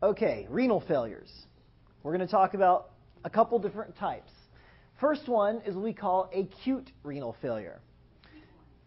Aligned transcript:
Okay, 0.00 0.46
renal 0.48 0.80
failures. 0.86 1.28
We're 2.04 2.16
going 2.16 2.24
to 2.24 2.30
talk 2.30 2.54
about 2.54 2.90
a 3.24 3.30
couple 3.30 3.58
different 3.58 3.96
types. 3.96 4.30
First 5.00 5.28
one 5.28 5.60
is 5.66 5.74
what 5.74 5.82
we 5.82 5.92
call 5.92 6.30
acute 6.32 6.92
renal 7.02 7.34
failure. 7.42 7.80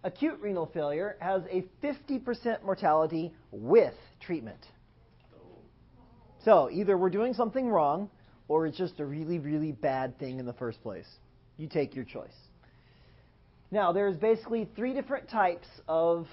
Acute 0.06 0.40
renal 0.40 0.72
failure 0.74 1.18
has 1.20 1.42
a 1.52 1.66
50% 1.84 2.64
mortality 2.64 3.34
with 3.52 3.94
treatment. 4.22 4.66
So 6.46 6.70
either 6.72 6.98
we're 6.98 7.10
doing 7.10 7.34
something 7.34 7.68
wrong 7.68 8.10
or 8.48 8.66
it's 8.66 8.78
just 8.78 9.02
a 9.02 9.06
really, 9.06 9.38
really 9.38 9.74
bad 9.74 10.18
thing 10.18 10.40
in 10.40 10.46
the 10.46 10.54
first 10.54 10.82
place. 10.82 11.08
You 11.58 11.68
take 11.68 11.94
your 11.94 12.06
choice. 12.06 12.32
Now, 13.70 13.92
there's 13.92 14.16
basically 14.16 14.70
three 14.78 14.94
different 14.94 15.30
types 15.30 15.68
of 15.90 16.28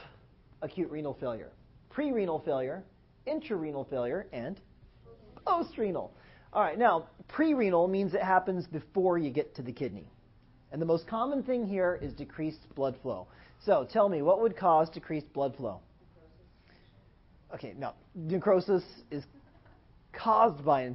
acute 0.62 0.88
renal 0.92 1.16
failure 1.18 1.50
pre-renal 1.90 2.38
failure, 2.44 2.84
intrarenal 3.26 3.88
failure, 3.90 4.28
and 4.32 4.60
post-renal. 5.48 6.12
All 6.52 6.62
right, 6.62 6.78
now, 6.78 7.08
pre-renal 7.28 7.88
means 7.88 8.14
it 8.14 8.22
happens 8.22 8.66
before 8.66 9.18
you 9.18 9.30
get 9.30 9.54
to 9.56 9.62
the 9.62 9.72
kidney. 9.72 10.08
And 10.72 10.80
the 10.80 10.86
most 10.86 11.06
common 11.06 11.42
thing 11.42 11.66
here 11.66 11.98
is 12.00 12.12
decreased 12.12 12.60
blood 12.74 12.96
flow. 13.02 13.26
So 13.64 13.86
tell 13.90 14.08
me, 14.08 14.22
what 14.22 14.40
would 14.40 14.56
cause 14.56 14.88
decreased 14.90 15.32
blood 15.32 15.54
flow? 15.56 15.80
Okay, 17.54 17.74
now, 17.78 17.94
necrosis 18.14 18.82
is 19.10 19.24
caused 20.12 20.64
by 20.64 20.90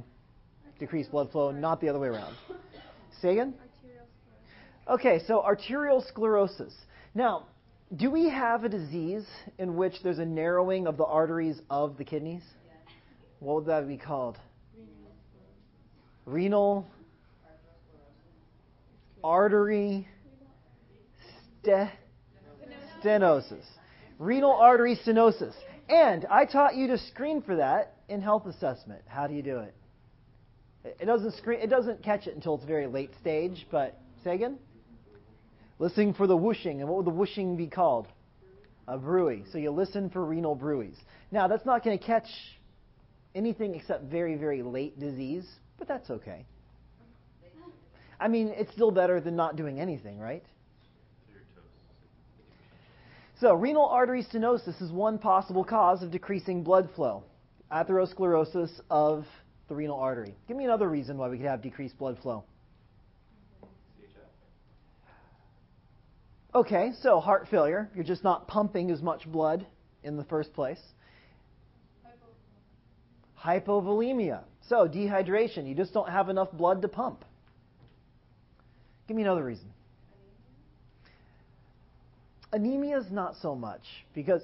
decreased 0.78 1.10
blood 1.10 1.30
flow, 1.32 1.50
not 1.50 1.80
the 1.80 1.88
other 1.88 1.98
way 1.98 2.08
around. 2.08 2.34
Say 3.20 3.32
again? 3.32 3.54
Okay, 4.88 5.20
so 5.26 5.42
arterial 5.42 6.04
sclerosis. 6.08 6.74
Now, 7.14 7.46
do 7.96 8.10
we 8.10 8.28
have 8.28 8.64
a 8.64 8.68
disease 8.68 9.24
in 9.58 9.76
which 9.76 9.94
there's 10.02 10.18
a 10.18 10.24
narrowing 10.24 10.86
of 10.86 10.96
the 10.96 11.04
arteries 11.04 11.60
of 11.70 11.96
the 11.96 12.04
kidneys? 12.04 12.42
What 13.44 13.56
would 13.56 13.66
that 13.66 13.86
be 13.86 13.98
called? 13.98 14.38
Renal 16.24 16.86
artery 19.22 20.08
stenosis. 23.04 23.64
Renal 24.18 24.52
artery 24.52 24.98
stenosis. 25.06 25.52
And 25.90 26.24
I 26.30 26.46
taught 26.46 26.74
you 26.74 26.86
to 26.86 26.96
screen 26.96 27.42
for 27.42 27.56
that 27.56 27.96
in 28.08 28.22
health 28.22 28.46
assessment. 28.46 29.02
How 29.06 29.26
do 29.26 29.34
you 29.34 29.42
do 29.42 29.58
it? 29.58 29.74
It 30.98 31.04
doesn't 31.04 31.34
screen. 31.34 31.60
It 31.60 31.68
doesn't 31.68 32.02
catch 32.02 32.26
it 32.26 32.34
until 32.34 32.54
it's 32.54 32.64
very 32.64 32.86
late 32.86 33.10
stage. 33.20 33.66
But 33.70 34.00
say 34.24 34.36
again. 34.36 34.58
Listening 35.78 36.14
for 36.14 36.26
the 36.26 36.36
whooshing, 36.36 36.80
and 36.80 36.88
what 36.88 36.98
would 36.98 37.06
the 37.06 37.18
whooshing 37.18 37.58
be 37.58 37.66
called? 37.66 38.06
A 38.88 38.96
bruit. 38.96 39.44
So 39.52 39.58
you 39.58 39.70
listen 39.70 40.08
for 40.08 40.24
renal 40.24 40.54
bruits. 40.54 40.96
Now 41.30 41.46
that's 41.46 41.66
not 41.66 41.84
going 41.84 41.98
to 41.98 42.02
catch 42.02 42.28
anything 43.34 43.74
except 43.74 44.04
very, 44.04 44.36
very 44.36 44.62
late 44.62 44.98
disease, 44.98 45.44
but 45.78 45.88
that's 45.88 46.10
okay. 46.10 46.46
I 48.20 48.28
mean, 48.28 48.48
it's 48.56 48.72
still 48.72 48.90
better 48.90 49.20
than 49.20 49.36
not 49.36 49.56
doing 49.56 49.80
anything, 49.80 50.18
right? 50.18 50.44
So, 53.40 53.52
renal 53.54 53.86
artery 53.86 54.24
stenosis 54.24 54.80
is 54.80 54.92
one 54.92 55.18
possible 55.18 55.64
cause 55.64 56.02
of 56.02 56.10
decreasing 56.12 56.62
blood 56.62 56.88
flow, 56.94 57.24
atherosclerosis 57.72 58.70
of 58.88 59.26
the 59.68 59.74
renal 59.74 59.98
artery. 59.98 60.34
Give 60.46 60.56
me 60.56 60.64
another 60.64 60.88
reason 60.88 61.18
why 61.18 61.28
we 61.28 61.38
could 61.38 61.46
have 61.46 61.60
decreased 61.60 61.98
blood 61.98 62.18
flow. 62.22 62.44
Okay, 66.54 66.92
so 67.02 67.18
heart 67.18 67.48
failure. 67.50 67.90
You're 67.96 68.04
just 68.04 68.22
not 68.22 68.46
pumping 68.46 68.92
as 68.92 69.02
much 69.02 69.26
blood 69.30 69.66
in 70.04 70.16
the 70.16 70.24
first 70.24 70.54
place. 70.54 70.78
Hypovolemia. 73.44 74.42
So, 74.68 74.88
dehydration. 74.88 75.68
You 75.68 75.74
just 75.74 75.92
don't 75.92 76.08
have 76.08 76.28
enough 76.28 76.50
blood 76.52 76.82
to 76.82 76.88
pump. 76.88 77.24
Give 79.06 79.16
me 79.16 79.22
another 79.22 79.44
reason. 79.44 79.66
Anemia 82.52 82.98
is 82.98 83.10
not 83.10 83.34
so 83.42 83.54
much 83.54 83.82
because 84.14 84.42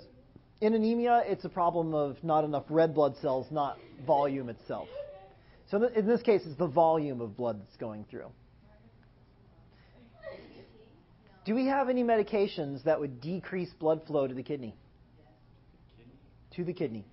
in 0.60 0.74
anemia, 0.74 1.22
it's 1.24 1.44
a 1.44 1.48
problem 1.48 1.94
of 1.94 2.22
not 2.22 2.44
enough 2.44 2.64
red 2.69 2.94
blood 2.94 3.14
cells, 3.22 3.47
not 3.50 3.78
volume 4.06 4.48
itself. 4.48 4.88
So 5.70 5.82
in 5.84 6.06
this 6.06 6.20
case, 6.20 6.42
it's 6.44 6.58
the 6.58 6.66
volume 6.66 7.20
of 7.20 7.36
blood 7.36 7.60
that's 7.60 7.76
going 7.76 8.04
through. 8.10 8.30
Do 11.47 11.54
we 11.54 11.66
have 11.66 11.88
any 11.88 12.03
medications 12.03 12.84
that 12.84 13.00
would 13.00 13.20
decrease 13.20 13.70
blood 13.78 14.03
flow 14.06 14.26
to 14.26 14.34
the 14.34 14.42
kidney? 14.42 14.74
To 16.56 16.64
the 16.64 16.74
kidney. 16.74 17.06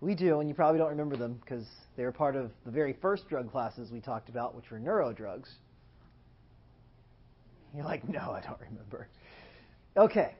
We 0.00 0.14
do, 0.14 0.40
and 0.40 0.48
you 0.48 0.54
probably 0.54 0.78
don't 0.78 0.90
remember 0.90 1.16
them 1.16 1.40
because 1.40 1.66
they 1.96 2.04
were 2.04 2.12
part 2.12 2.36
of 2.36 2.50
the 2.64 2.70
very 2.70 2.92
first 2.92 3.28
drug 3.28 3.50
classes 3.50 3.90
we 3.90 4.00
talked 4.00 4.28
about, 4.28 4.54
which 4.54 4.70
were 4.70 4.78
neuro 4.78 5.12
drugs. 5.12 5.50
You're 7.74 7.84
like, 7.84 8.08
no, 8.08 8.30
I 8.30 8.40
don't 8.40 8.60
remember. 8.60 9.08
Okay. 9.96 10.34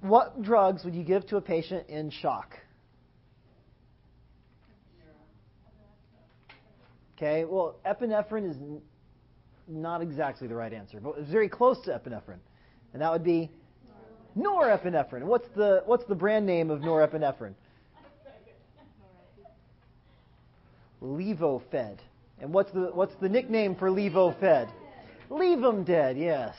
What 0.00 0.42
drugs 0.42 0.84
would 0.84 0.94
you 0.94 1.04
give 1.04 1.26
to 1.26 1.36
a 1.36 1.40
patient 1.40 1.88
in 1.88 2.10
shock? 2.10 2.56
Okay, 7.16 7.44
well, 7.44 7.76
epinephrine 7.86 8.50
is 8.50 8.56
not 9.68 10.02
exactly 10.02 10.48
the 10.48 10.56
right 10.56 10.72
answer, 10.72 10.98
but 10.98 11.14
it's 11.18 11.30
very 11.30 11.48
close 11.48 11.80
to 11.84 11.90
epinephrine. 11.90 12.40
And 12.92 13.00
that 13.00 13.12
would 13.12 13.22
be 13.22 13.50
norepinephrine. 14.36 15.22
What's 15.24 15.48
the, 15.56 15.82
what's 15.86 16.04
the 16.04 16.14
brand 16.14 16.46
name 16.46 16.70
of 16.70 16.80
norepinephrine? 16.80 17.54
Levophed. 21.02 21.98
And 22.40 22.52
what's 22.52 22.70
the, 22.72 22.90
what's 22.92 23.14
the 23.20 23.28
nickname 23.28 23.74
for 23.74 23.88
Levophed? 23.88 24.70
Leave 25.30 25.60
them 25.60 25.84
dead, 25.84 26.16
yes. 26.16 26.54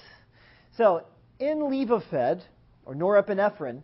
So, 0.78 1.04
in 1.40 1.60
Levophed, 1.60 2.42
or 2.86 2.96
norepinephrine, 2.96 3.82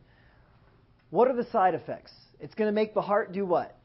what 1.10 1.28
are 1.28 1.36
the 1.36 1.46
side 1.52 1.76
effects? 1.76 2.12
It's 2.40 2.54
going 2.56 2.68
to 2.68 2.74
make 2.74 2.94
the 2.94 3.02
heart 3.02 3.32
do 3.32 3.46
what? 3.46 3.78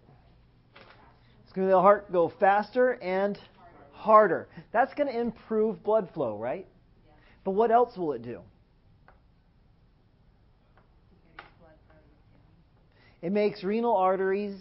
It's 1.45 1.53
going 1.53 1.69
to 1.69 1.75
make 1.75 1.77
the 1.77 1.83
heart 1.83 2.13
go 2.13 2.33
faster 2.41 2.93
and 3.03 3.39
harder. 3.93 4.49
That's 4.73 4.95
going 4.95 5.13
to 5.13 5.19
improve 5.19 5.83
blood 5.83 6.09
flow, 6.13 6.37
right? 6.37 6.67
But 7.45 7.53
what 7.53 7.71
else 7.71 7.97
will 7.97 8.13
it 8.13 8.23
do? 8.23 8.41
It 13.25 13.33
makes 13.33 13.65
renal 13.65 13.97
arteries 13.97 14.61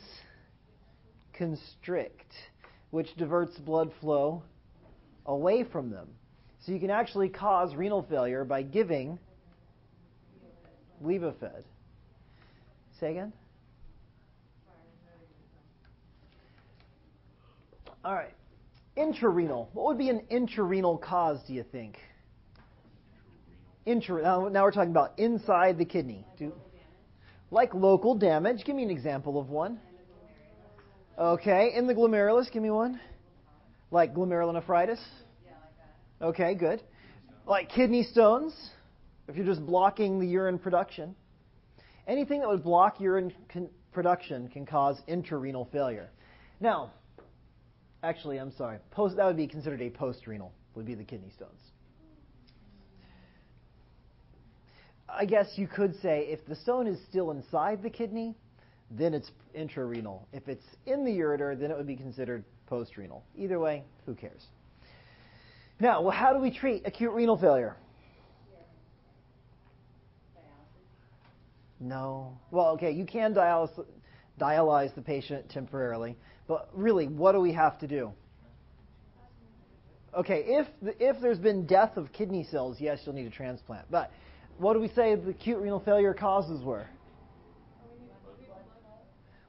constrict, 1.34 2.32
which 2.92 3.14
diverts 3.18 3.58
blood 3.58 3.92
flow 4.00 4.42
away 5.26 5.66
from 5.66 5.90
them. 5.90 6.08
So 6.62 6.72
you 6.72 6.80
can 6.80 6.90
actually 6.90 7.28
cause 7.28 7.76
renal 7.76 8.04
failure 8.10 8.46
by 8.46 8.62
giving 8.62 9.20
Levophed. 11.04 11.66
Say 13.02 13.12
again? 13.12 13.34
All 18.06 18.14
right. 18.14 18.34
Intrarenal. 18.96 19.68
What 19.74 19.88
would 19.88 19.98
be 19.98 20.08
an 20.08 20.22
intrarenal 20.32 21.02
cause, 21.02 21.40
do 21.46 21.54
you 21.54 21.66
think? 21.70 21.98
Intra, 23.86 24.22
now, 24.22 24.48
now 24.48 24.64
we're 24.64 24.72
talking 24.72 24.92
about 24.92 25.20
inside 25.20 25.78
the 25.78 25.84
kidney. 25.84 26.26
Do, 26.40 26.54
like 27.54 27.74
local 27.74 28.16
damage. 28.16 28.66
Give 28.66 28.76
me 28.76 28.84
an 28.84 28.90
example 28.90 29.40
of 29.40 29.50
one. 29.50 29.80
Okay, 31.18 31.72
in 31.76 31.88
the 31.88 31.94
glomerulus, 31.94 32.52
give 32.52 32.64
me 32.64 32.72
one. 32.72 33.00
Like 33.92 34.14
glomerulonephritis? 34.14 35.00
Okay, 36.22 36.56
good. 36.56 36.82
Like 37.46 37.70
kidney 37.70 38.04
stones, 38.04 38.54
if 39.28 39.36
you're 39.36 39.46
just 39.46 39.66
blocking 39.66 40.20
the 40.20 40.28
urine 40.28 40.58
production. 40.58 41.16
Anything 42.08 42.40
that 42.42 42.50
would 42.50 42.64
block 42.64 43.00
urine 43.00 43.32
con- 43.50 43.70
production 43.92 44.50
can 44.50 44.66
cause 44.66 45.00
intrarenal 45.08 45.72
failure. 45.72 46.10
Now, 46.60 46.92
Actually, 48.04 48.38
I'm 48.38 48.52
sorry. 48.58 48.80
Post, 48.92 49.16
that 49.16 49.26
would 49.26 49.38
be 49.38 49.48
considered 49.48 49.82
a 49.82 49.90
post-renal, 49.90 50.52
would 50.76 50.86
be 50.86 50.94
the 50.94 51.06
kidney 51.06 51.32
stones. 51.34 51.60
I 55.16 55.26
guess 55.26 55.48
you 55.56 55.68
could 55.68 55.96
say 56.02 56.28
if 56.30 56.46
the 56.46 56.56
stone 56.56 56.88
is 56.88 57.00
still 57.10 57.32
inside 57.32 57.84
the 57.84 57.90
kidney, 57.90 58.36
then 58.92 59.14
it's 59.14 59.32
intrarenal. 59.58 60.22
If 60.34 60.48
it's 60.48 60.66
in 60.86 61.06
the 61.06 61.12
ureter, 61.12 61.60
then 61.60 61.72
it 61.72 61.78
would 61.78 61.88
be 61.88 61.96
considered 61.96 62.44
post-renal. 62.68 63.24
Either 63.38 63.60
way, 63.60 63.84
who 64.06 64.16
cares? 64.16 64.46
Now, 65.80 66.02
well, 66.02 66.12
how 66.12 66.34
do 66.34 66.40
we 66.40 66.52
treat 66.52 66.84
acute 66.86 67.12
renal 67.14 67.38
failure? 67.38 67.76
No. 71.80 72.38
Well, 72.52 72.68
okay, 72.70 72.92
you 72.92 73.06
can 73.06 73.34
dialyze, 73.34 73.86
dialyze 74.40 74.96
the 74.96 75.02
patient 75.02 75.50
temporarily. 75.50 76.16
But 76.48 76.70
really, 76.74 77.08
what 77.08 77.34
do 77.34 77.40
we 77.40 77.54
have 77.54 77.78
to 77.80 77.88
do? 77.88 78.14
Okay, 80.18 80.44
if, 80.48 80.68
if 81.00 81.20
there's 81.22 81.40
been 81.40 81.66
death 81.66 81.98
of 81.98 82.14
kidney 82.14 82.48
cells, 82.50 82.78
yes, 82.80 83.00
you'll 83.06 83.16
need 83.16 83.26
a 83.26 83.32
transplant. 83.32 83.90
But 83.90 84.12
what 84.58 84.74
do 84.74 84.80
we 84.80 84.90
say 84.90 85.16
the 85.16 85.30
acute 85.30 85.60
renal 85.60 85.80
failure 85.80 86.14
causes 86.14 86.64
were? 86.64 86.88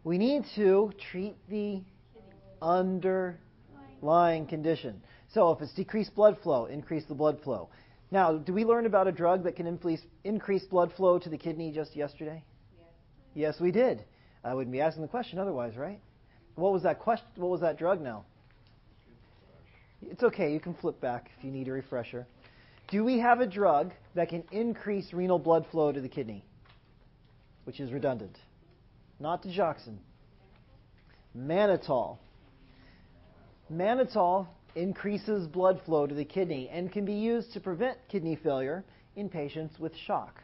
We 0.02 0.18
need 0.18 0.44
to 0.56 0.92
treat 1.10 1.34
the 1.48 1.80
underlying 2.60 4.46
condition. 4.46 5.02
So 5.32 5.50
if 5.52 5.62
it's 5.62 5.72
decreased 5.72 6.14
blood 6.14 6.36
flow, 6.42 6.66
increase 6.66 7.04
the 7.06 7.14
blood 7.14 7.40
flow. 7.42 7.70
Now, 8.10 8.36
do 8.36 8.52
we 8.52 8.64
learn 8.64 8.86
about 8.86 9.08
a 9.08 9.12
drug 9.12 9.44
that 9.44 9.56
can 9.56 9.66
increase, 9.66 10.00
increase 10.22 10.64
blood 10.64 10.92
flow 10.96 11.18
to 11.18 11.28
the 11.28 11.38
kidney 11.38 11.72
just 11.72 11.96
yesterday? 11.96 12.44
Yes. 12.76 12.86
Yes, 13.34 13.60
we 13.60 13.72
did. 13.72 14.04
I 14.44 14.54
wouldn't 14.54 14.72
be 14.72 14.80
asking 14.80 15.02
the 15.02 15.08
question 15.08 15.38
otherwise, 15.38 15.74
right? 15.76 15.98
What 16.54 16.72
was 16.72 16.82
that 16.82 17.00
question? 17.00 17.26
What 17.36 17.50
was 17.50 17.62
that 17.62 17.78
drug 17.78 18.00
now? 18.00 18.24
It's 20.02 20.22
okay. 20.22 20.52
You 20.52 20.60
can 20.60 20.74
flip 20.74 21.00
back 21.00 21.30
if 21.36 21.44
you 21.44 21.50
need 21.50 21.66
a 21.66 21.72
refresher. 21.72 22.26
Do 22.94 23.02
we 23.02 23.18
have 23.18 23.40
a 23.40 23.46
drug 23.48 23.90
that 24.14 24.28
can 24.28 24.44
increase 24.52 25.12
renal 25.12 25.40
blood 25.40 25.66
flow 25.72 25.90
to 25.90 26.00
the 26.00 26.08
kidney? 26.08 26.44
Which 27.64 27.80
is 27.80 27.90
redundant. 27.90 28.38
Not 29.18 29.42
digoxin. 29.42 29.96
Mannitol. 31.36 32.18
Mannitol 33.68 34.46
increases 34.76 35.48
blood 35.48 35.80
flow 35.84 36.06
to 36.06 36.14
the 36.14 36.24
kidney 36.24 36.68
and 36.68 36.92
can 36.92 37.04
be 37.04 37.14
used 37.14 37.52
to 37.54 37.58
prevent 37.58 37.98
kidney 38.08 38.36
failure 38.36 38.84
in 39.16 39.28
patients 39.28 39.76
with 39.80 39.92
shock. 40.06 40.40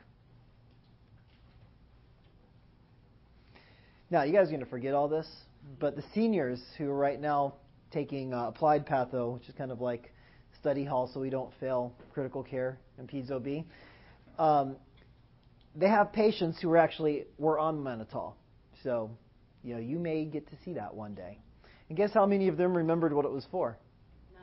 Now, 4.11 4.25
you 4.25 4.33
guys 4.33 4.49
are 4.49 4.51
going 4.51 4.59
to 4.59 4.67
forget 4.67 4.93
all 4.93 5.07
this, 5.07 5.29
but 5.79 5.95
the 5.95 6.03
seniors 6.15 6.61
who 6.79 6.91
are 6.91 6.99
right 6.99 7.21
now 7.21 7.55
taking 7.93 8.35
uh, 8.35 8.49
applied 8.49 8.89
patho, 8.89 9.35
which 9.35 9.49
is 9.49 9.55
kind 9.55 9.71
of 9.71 9.81
like 9.81 10.13
study 10.61 10.85
hall 10.85 11.11
so 11.13 11.21
we 11.21 11.31
don't 11.31 11.51
fail 11.59 11.93
critical 12.13 12.43
care 12.43 12.79
and 12.99 13.09
peds 13.09 13.31
OB, 13.31 13.65
um, 14.39 14.77
they 15.75 15.89
have 15.89 16.13
patients 16.13 16.59
who 16.61 16.71
are 16.71 16.77
actually 16.77 17.25
were 17.39 17.59
on 17.59 17.79
mannitol. 17.79 18.35
So, 18.83 19.11
you 19.63 19.75
know, 19.75 19.81
you 19.81 19.99
may 19.99 20.25
get 20.25 20.49
to 20.51 20.57
see 20.65 20.75
that 20.75 20.95
one 20.95 21.15
day. 21.15 21.39
And 21.89 21.97
guess 21.97 22.11
how 22.13 22.27
many 22.27 22.49
of 22.49 22.57
them 22.57 22.77
remembered 22.77 23.13
what 23.13 23.25
it 23.25 23.31
was 23.31 23.47
for? 23.51 23.77
None. 24.33 24.43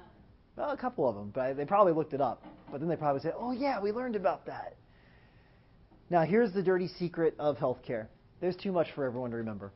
Well, 0.56 0.72
a 0.72 0.78
couple 0.78 1.08
of 1.08 1.16
them, 1.16 1.32
but 1.34 1.56
they 1.56 1.66
probably 1.66 1.94
looked 1.94 2.14
it 2.14 2.22
up. 2.22 2.44
But 2.72 2.82
then 2.82 2.90
they 2.90 2.98
probably 2.98 3.22
said, 3.22 3.34
"Oh 3.38 3.52
yeah, 3.52 3.80
we 3.80 3.92
learned 3.92 4.16
about 4.16 4.46
that." 4.48 4.76
Now, 6.10 6.24
here's 6.24 6.54
the 6.54 6.62
dirty 6.62 6.88
secret 6.88 7.36
of 7.40 7.58
healthcare. 7.58 8.08
There's 8.40 8.56
too 8.56 8.72
much 8.72 8.88
for 8.94 9.06
everyone 9.06 9.32
to 9.32 9.38
remember. 9.38 9.72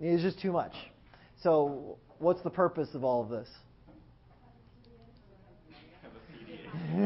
It's 0.00 0.22
just 0.22 0.40
too 0.40 0.52
much. 0.52 0.72
So, 1.42 1.98
what's 2.18 2.42
the 2.42 2.50
purpose 2.50 2.88
of 2.94 3.04
all 3.04 3.22
of 3.22 3.28
this? 3.28 3.48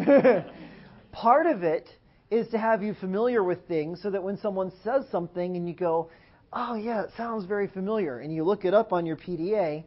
Part 1.13 1.47
of 1.47 1.63
it 1.63 1.89
is 2.31 2.49
to 2.49 2.59
have 2.59 2.83
you 2.83 2.95
familiar 2.95 3.43
with 3.45 3.67
things 3.69 4.01
so 4.03 4.11
that 4.11 4.23
when 4.23 4.39
someone 4.39 4.73
says 4.83 5.05
something 5.11 5.57
and 5.57 5.69
you 5.69 5.75
go, 5.75 6.11
oh, 6.53 6.75
yeah, 6.75 7.03
it 7.03 7.11
sounds 7.17 7.45
very 7.47 7.69
familiar, 7.69 8.21
and 8.21 8.33
you 8.33 8.45
look 8.45 8.65
it 8.65 8.75
up 8.75 8.93
on 8.93 9.07
your 9.07 9.17
PDA, 9.17 9.85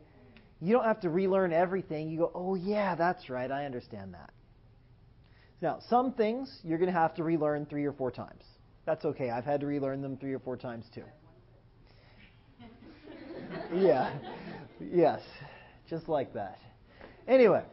you 0.62 0.74
don't 0.74 0.86
have 0.86 1.02
to 1.02 1.10
relearn 1.10 1.54
everything. 1.54 2.10
You 2.10 2.20
go, 2.20 2.32
oh, 2.34 2.56
yeah, 2.56 2.96
that's 2.96 3.30
right, 3.30 3.50
I 3.50 3.66
understand 3.66 4.14
that. 4.14 4.32
Now, 5.62 5.80
some 5.90 6.14
things 6.14 6.60
you're 6.64 6.78
going 6.78 6.92
to 6.92 6.98
have 7.00 7.16
to 7.16 7.24
relearn 7.24 7.66
three 7.66 7.86
or 7.86 7.94
four 7.94 8.12
times. 8.12 8.44
That's 8.86 9.04
okay. 9.06 9.30
I've 9.30 9.44
had 9.44 9.60
to 9.62 9.66
relearn 9.66 10.02
them 10.02 10.18
three 10.18 10.34
or 10.34 10.40
four 10.40 10.56
times 10.56 10.86
too. 10.94 11.04
yeah. 13.76 14.14
Yes. 14.80 15.22
Just 15.90 16.08
like 16.08 16.34
that. 16.34 16.60
Anyway, 17.28 17.64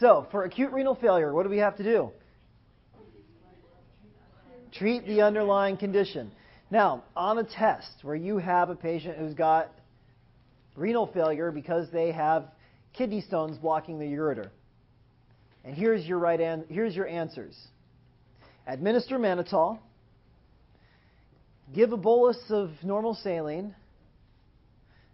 so 0.00 0.26
for 0.30 0.44
acute 0.44 0.72
renal 0.72 0.94
failure, 0.94 1.32
what 1.32 1.44
do 1.44 1.50
we 1.50 1.58
have 1.58 1.76
to 1.76 1.82
do? 1.82 2.10
Treat 4.72 5.06
the 5.06 5.22
underlying 5.22 5.76
condition. 5.76 6.32
Now, 6.70 7.04
on 7.14 7.38
a 7.38 7.44
test 7.44 7.90
where 8.02 8.16
you 8.16 8.38
have 8.38 8.70
a 8.70 8.76
patient 8.76 9.18
who's 9.18 9.34
got 9.34 9.70
renal 10.76 11.06
failure 11.06 11.50
because 11.52 11.90
they 11.92 12.12
have 12.12 12.44
kidney 12.94 13.20
stones 13.20 13.58
blocking 13.58 13.98
the 13.98 14.06
ureter. 14.06 14.50
And 15.64 15.74
here's 15.74 16.06
your 16.06 16.18
right 16.18 16.40
an- 16.40 16.64
here's 16.68 16.96
your 16.96 17.06
answers. 17.06 17.56
Administer 18.66 19.18
mannitol. 19.18 19.78
Give 21.74 21.92
a 21.92 21.96
bolus 21.96 22.38
of 22.48 22.70
normal 22.82 23.14
saline, 23.14 23.74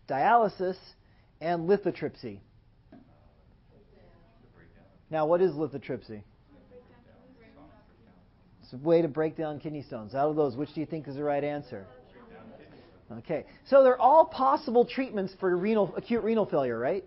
dialysis, 0.09 0.77
and 1.41 1.69
lithotripsy. 1.69 2.39
Now, 5.11 5.27
what 5.27 5.41
is 5.41 5.53
lithotripsy? 5.53 6.23
It's 8.63 8.73
a 8.73 8.77
way 8.79 9.01
to 9.03 9.09
break 9.09 9.37
down 9.37 9.61
kidney 9.61 9.83
stones. 9.83 10.15
Out 10.15 10.29
of 10.29 10.37
those, 10.37 10.57
which 10.57 10.75
do 10.75 10.81
you 10.81 10.87
think 10.87 11.07
is 11.07 11.15
the 11.15 11.23
right 11.23 11.45
answer? 11.45 11.87
Okay, 13.19 13.45
so 13.69 13.85
they're 13.85 14.01
all 14.01 14.25
possible 14.25 14.85
treatments 14.85 15.33
for 15.39 15.57
renal, 15.57 15.95
acute 15.97 16.25
renal 16.25 16.45
failure, 16.45 16.77
right? 16.77 17.05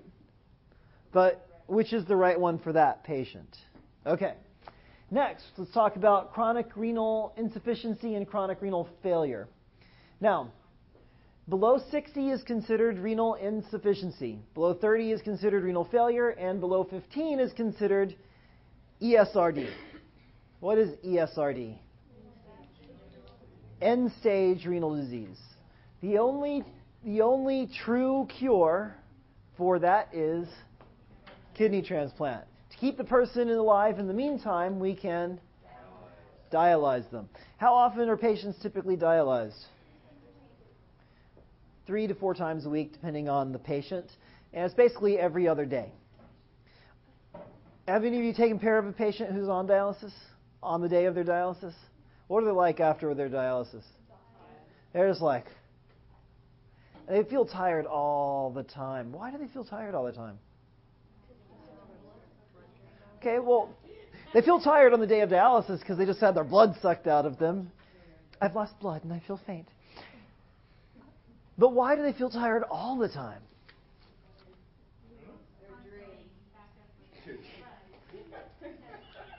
But 1.12 1.46
which 1.68 1.92
is 1.92 2.06
the 2.06 2.16
right 2.16 2.40
one 2.40 2.60
for 2.60 2.72
that 2.72 3.04
patient? 3.04 3.57
Okay. 4.06 4.36
Next, 5.12 5.44
let's 5.57 5.74
talk 5.74 5.98
about 5.98 6.34
chronic 6.34 6.68
renal 6.78 7.34
insufficiency 7.36 8.16
and 8.16 8.25
chronic 8.25 8.62
renal 8.62 8.88
failure. 9.04 9.50
Now, 10.22 10.52
below 11.50 11.81
60 11.92 12.30
is 12.30 12.44
considered 12.44 13.00
renal 13.00 13.34
insufficiency. 13.36 14.40
Below 14.54 14.75
30 14.75 15.12
is 15.12 15.22
considered 15.22 15.63
renal 15.63 15.86
failure, 15.86 16.30
and 16.30 16.60
below 16.60 16.84
15 16.84 17.40
is 17.40 17.51
considered 17.54 18.16
ESRD. 19.01 19.69
What 20.60 20.78
is 20.78 20.92
ESRD? 21.06 21.75
End 23.81 24.12
stage 24.19 24.66
renal 24.66 24.96
disease. 24.96 25.40
The 26.01 26.18
only, 26.18 26.63
the 27.04 27.22
only 27.22 27.69
true 27.84 28.28
cure 28.38 28.95
for 29.57 29.80
that 29.80 30.10
is 30.13 30.48
kidney 31.57 31.81
transplant. 31.81 32.45
To 32.72 32.78
keep 32.78 32.98
the 32.98 33.04
person 33.04 33.50
alive 33.50 34.00
in 34.00 34.07
the 34.07 34.13
meantime, 34.13 34.80
we 34.80 34.95
can 34.95 35.40
dialyze 36.52 37.10
them. 37.10 37.30
How 37.57 37.74
often 37.74 38.10
are 38.10 38.18
patients 38.18 38.57
typically 38.62 38.98
dialyzed? 38.98 39.63
Three 41.89 42.06
to 42.06 42.13
four 42.13 42.36
times 42.36 42.68
a 42.68 42.69
week, 42.69 42.94
depending 42.94 43.27
on 43.27 43.51
the 43.51 43.57
patient. 43.57 44.06
And 44.53 44.63
it's 44.63 44.75
basically 44.75 45.18
every 45.18 45.47
other 45.47 45.65
day. 45.65 45.91
Have 47.88 48.06
any 48.06 48.19
of 48.19 48.24
you 48.24 48.31
taken 48.31 48.59
care 48.59 48.77
of 48.77 48.86
a 48.86 48.91
patient 48.91 49.31
who's 49.33 49.50
on 49.50 49.68
dialysis? 49.68 50.13
on 50.62 50.81
the 50.81 50.89
day 50.89 51.06
of 51.06 51.15
their 51.15 51.24
dialysis? 51.24 51.74
What 52.27 52.44
are 52.44 52.45
they 52.45 52.51
like 52.51 52.80
after 52.80 53.13
their 53.13 53.30
dialysis? 53.30 53.83
They're 54.94 55.09
just 55.09 55.21
like, 55.21 55.45
they 57.07 57.23
feel 57.23 57.45
tired 57.45 57.85
all 57.85 58.52
the 58.52 58.64
time. 58.64 59.11
Why 59.11 59.31
do 59.31 59.37
they 59.37 59.47
feel 59.47 59.64
tired 59.64 59.95
all 59.95 60.06
the 60.06 60.11
time? 60.11 60.37
Okay, 63.19 63.40
well, 63.40 63.69
they 64.33 64.42
feel 64.42 64.61
tired 64.61 64.94
on 64.94 64.99
the 64.99 65.07
day 65.07 65.21
of 65.21 65.30
dialysis 65.30 65.80
because 65.80 65.97
they 65.97 66.06
just 66.06 66.19
had 66.19 66.35
their 66.35 66.44
blood 66.44 66.75
sucked 66.81 67.07
out 67.07 67.25
of 67.25 67.37
them. 67.40 67.71
I've 68.40 68.56
lost 68.56 68.80
blood 68.80 69.04
and 69.04 69.11
I 69.11 69.21
feel 69.25 69.40
faint. 69.45 69.68
But 71.59 71.73
why 71.73 71.97
do 71.97 72.01
they 72.04 72.13
feel 72.13 72.30
tired 72.30 72.63
all 72.71 72.97
the 72.97 73.09
time? 73.09 73.42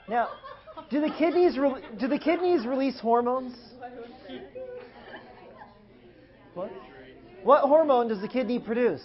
Now, 0.07 0.27
do 0.91 1.01
the 1.01 1.09
kidneys 1.17 1.57
re- 1.57 1.81
do 1.99 2.07
the 2.07 2.19
kidneys 2.19 2.65
release 2.65 2.99
hormones? 2.99 3.55
What? 6.53 6.69
What 7.43 7.61
hormone 7.61 8.09
does 8.09 8.21
the 8.21 8.27
kidney 8.27 8.59
produce? 8.59 9.01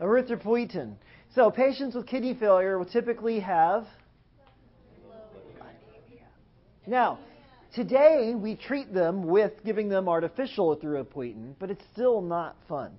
Erythropoietin. 0.00 0.94
So 1.34 1.50
patients 1.50 1.96
with 1.96 2.06
kidney 2.06 2.34
failure 2.34 2.78
will 2.78 2.84
typically 2.84 3.40
have 3.40 3.86
anemia. 5.60 6.26
Now, 6.86 7.18
today 7.74 8.34
we 8.36 8.54
treat 8.54 8.94
them 8.94 9.24
with 9.24 9.52
giving 9.64 9.88
them 9.88 10.08
artificial 10.08 10.76
erythropoietin, 10.76 11.54
but 11.58 11.70
it's 11.70 11.84
still 11.92 12.20
not 12.22 12.56
fun. 12.68 12.92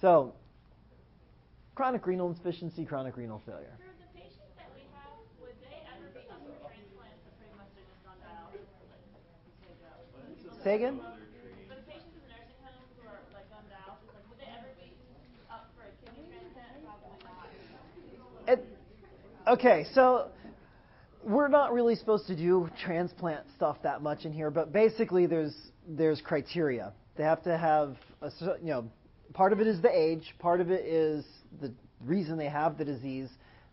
So, 0.00 0.34
chronic 1.74 2.06
renal 2.06 2.28
insufficiency, 2.28 2.84
chronic 2.84 3.16
renal 3.16 3.42
failure. 3.46 3.76
Say 10.64 10.74
again? 10.74 11.00
It, 18.48 18.64
okay, 19.46 19.86
so 19.92 20.30
we're 21.24 21.48
not 21.48 21.72
really 21.72 21.94
supposed 21.94 22.26
to 22.28 22.36
do 22.36 22.68
transplant 22.82 23.44
stuff 23.56 23.76
that 23.82 24.02
much 24.02 24.24
in 24.24 24.32
here, 24.32 24.50
but 24.50 24.72
basically 24.72 25.26
there's 25.26 25.54
there's 25.88 26.20
criteria. 26.20 26.92
They 27.16 27.24
have 27.24 27.42
to 27.44 27.56
have 27.56 27.96
a 28.22 28.30
you 28.62 28.70
know 28.70 28.84
part 29.34 29.52
of 29.52 29.60
it 29.60 29.66
is 29.66 29.80
the 29.80 29.90
age, 29.90 30.34
part 30.38 30.60
of 30.60 30.70
it 30.70 30.84
is 30.84 31.24
the 31.60 31.72
reason 32.04 32.38
they 32.38 32.48
have 32.48 32.78
the 32.78 32.84
disease, 32.84 33.28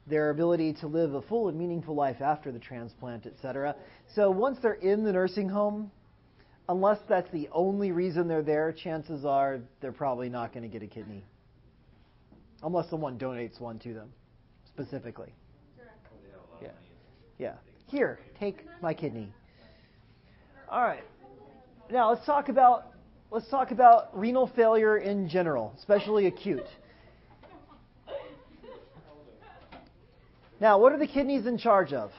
their 0.08 0.30
ability 0.30 0.74
to 0.82 0.88
live 0.88 1.14
a 1.14 1.22
full 1.22 1.50
and 1.50 1.58
meaningful 1.58 1.96
life 1.96 2.22
after 2.22 2.52
the 2.52 2.60
transplant, 2.60 3.26
etc. 3.26 3.76
So 4.16 4.32
once 4.32 4.58
they're 4.62 4.74
in 4.74 5.04
the 5.04 5.12
nursing 5.12 5.50
home, 5.50 5.92
unless 6.68 7.00
that's 7.08 7.30
the 7.32 7.50
only 7.52 7.92
reason 7.92 8.28
they're 8.28 8.44
there, 8.44 8.72
chances 8.72 9.26
are 9.26 9.60
they're 9.82 9.92
probably 9.92 10.30
not 10.30 10.54
going 10.54 10.64
to 10.64 10.70
get 10.70 10.84
a 10.84 10.88
kidney. 10.88 11.24
Unless 12.64 12.90
someone 12.90 13.20
donates 13.20 13.60
one 13.60 13.80
to 13.80 13.94
them 13.94 14.10
specifically. 14.68 15.34
Yeah. 17.38 17.54
Here, 17.88 18.20
take 18.40 18.66
my 18.82 18.94
kidney. 18.94 19.32
All 20.70 20.82
right. 20.82 21.04
Now 21.92 22.10
let's 22.10 22.26
talk 22.26 22.50
about 22.50 22.88
let's 23.32 23.48
talk 23.50 23.72
about 23.72 24.18
renal 24.18 24.48
failure 24.56 24.98
in 24.98 25.30
general, 25.30 25.74
especially 25.78 26.28
acute. 26.28 26.66
Now, 30.60 30.80
what 30.80 30.94
are 30.94 30.98
the 30.98 31.08
kidneys 31.08 31.46
in 31.46 31.58
charge 31.58 31.92
of? 31.92 32.12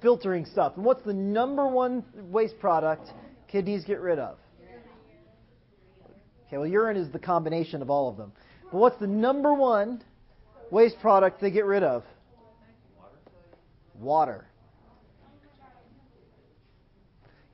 Filtering 0.00 0.46
stuff. 0.46 0.74
And 0.76 0.84
what's 0.84 1.02
the 1.02 1.12
number 1.12 1.66
one 1.66 2.04
waste 2.30 2.58
product 2.60 3.08
kidneys 3.48 3.84
get 3.84 4.00
rid 4.00 4.18
of? 4.18 4.38
Okay, 6.46 6.58
well, 6.58 6.66
urine 6.66 6.96
is 6.96 7.10
the 7.10 7.18
combination 7.18 7.82
of 7.82 7.90
all 7.90 8.08
of 8.08 8.16
them. 8.16 8.32
But 8.70 8.78
what's 8.78 8.98
the 9.00 9.08
number 9.08 9.52
one 9.52 10.02
waste 10.70 11.00
product 11.00 11.40
they 11.40 11.50
get 11.50 11.64
rid 11.64 11.82
of? 11.82 12.04
Water. 13.98 14.46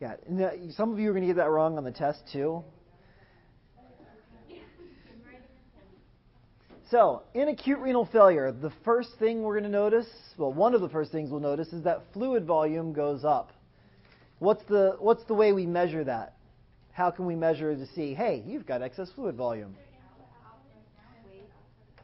Yeah, 0.01 0.15
uh, 0.33 0.51
some 0.77 0.93
of 0.93 0.99
you 0.99 1.11
are 1.11 1.13
going 1.13 1.23
to 1.23 1.27
get 1.27 1.37
that 1.37 1.51
wrong 1.51 1.77
on 1.77 1.85
the 1.85 1.91
test 1.91 2.23
too. 2.33 2.65
So, 6.91 7.23
in 7.35 7.49
acute 7.49 7.79
renal 7.79 8.07
failure, 8.07 8.51
the 8.51 8.73
first 8.85 9.11
thing 9.21 9.43
we're 9.43 9.61
going 9.61 9.71
to 9.71 9.79
notice, 9.79 10.09
well, 10.37 10.53
one 10.53 10.75
of 10.75 10.81
the 10.81 10.89
first 10.89 11.13
things 11.13 11.31
we'll 11.31 11.39
notice 11.39 11.69
is 11.69 11.85
that 11.85 12.03
fluid 12.13 12.47
volume 12.47 12.93
goes 12.93 13.25
up. 13.25 13.53
What's 14.41 14.65
the, 14.65 14.97
what's 14.99 15.23
the 15.25 15.35
way 15.35 15.53
we 15.53 15.67
measure 15.67 16.03
that? 16.03 16.35
How 16.93 17.13
can 17.13 17.27
we 17.27 17.37
measure 17.37 17.77
to 17.77 17.87
see, 17.95 18.15
hey, 18.15 18.43
you've 18.45 18.67
got 18.67 18.83
excess 18.83 19.09
fluid 19.15 19.37
volume? 19.37 19.77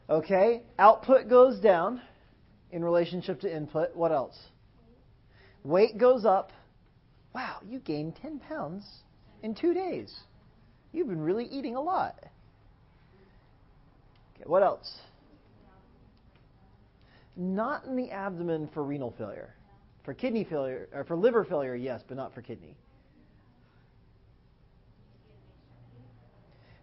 Okay, 0.08 0.62
output 0.78 1.28
goes 1.28 1.58
down 1.58 2.00
in 2.76 2.84
relationship 2.84 3.40
to 3.40 3.52
input. 3.52 3.96
What 3.96 4.12
else? 4.12 4.36
Weight 5.64 5.96
goes 5.96 6.26
up. 6.26 6.52
Wow, 7.34 7.58
you 7.66 7.78
gained 7.80 8.16
10 8.20 8.38
pounds 8.40 8.84
in 9.42 9.54
two 9.54 9.72
days. 9.72 10.14
You've 10.92 11.08
been 11.08 11.22
really 11.22 11.46
eating 11.46 11.74
a 11.74 11.80
lot. 11.80 12.14
Okay, 14.34 14.44
what 14.44 14.62
else? 14.62 14.94
Not 17.34 17.84
in 17.86 17.96
the 17.96 18.10
abdomen 18.10 18.68
for 18.74 18.84
renal 18.84 19.14
failure. 19.16 19.54
For 20.04 20.12
kidney 20.12 20.44
failure, 20.44 20.88
or 20.92 21.04
for 21.04 21.16
liver 21.16 21.44
failure, 21.44 21.74
yes, 21.74 22.02
but 22.06 22.16
not 22.16 22.34
for 22.34 22.42
kidney. 22.42 22.76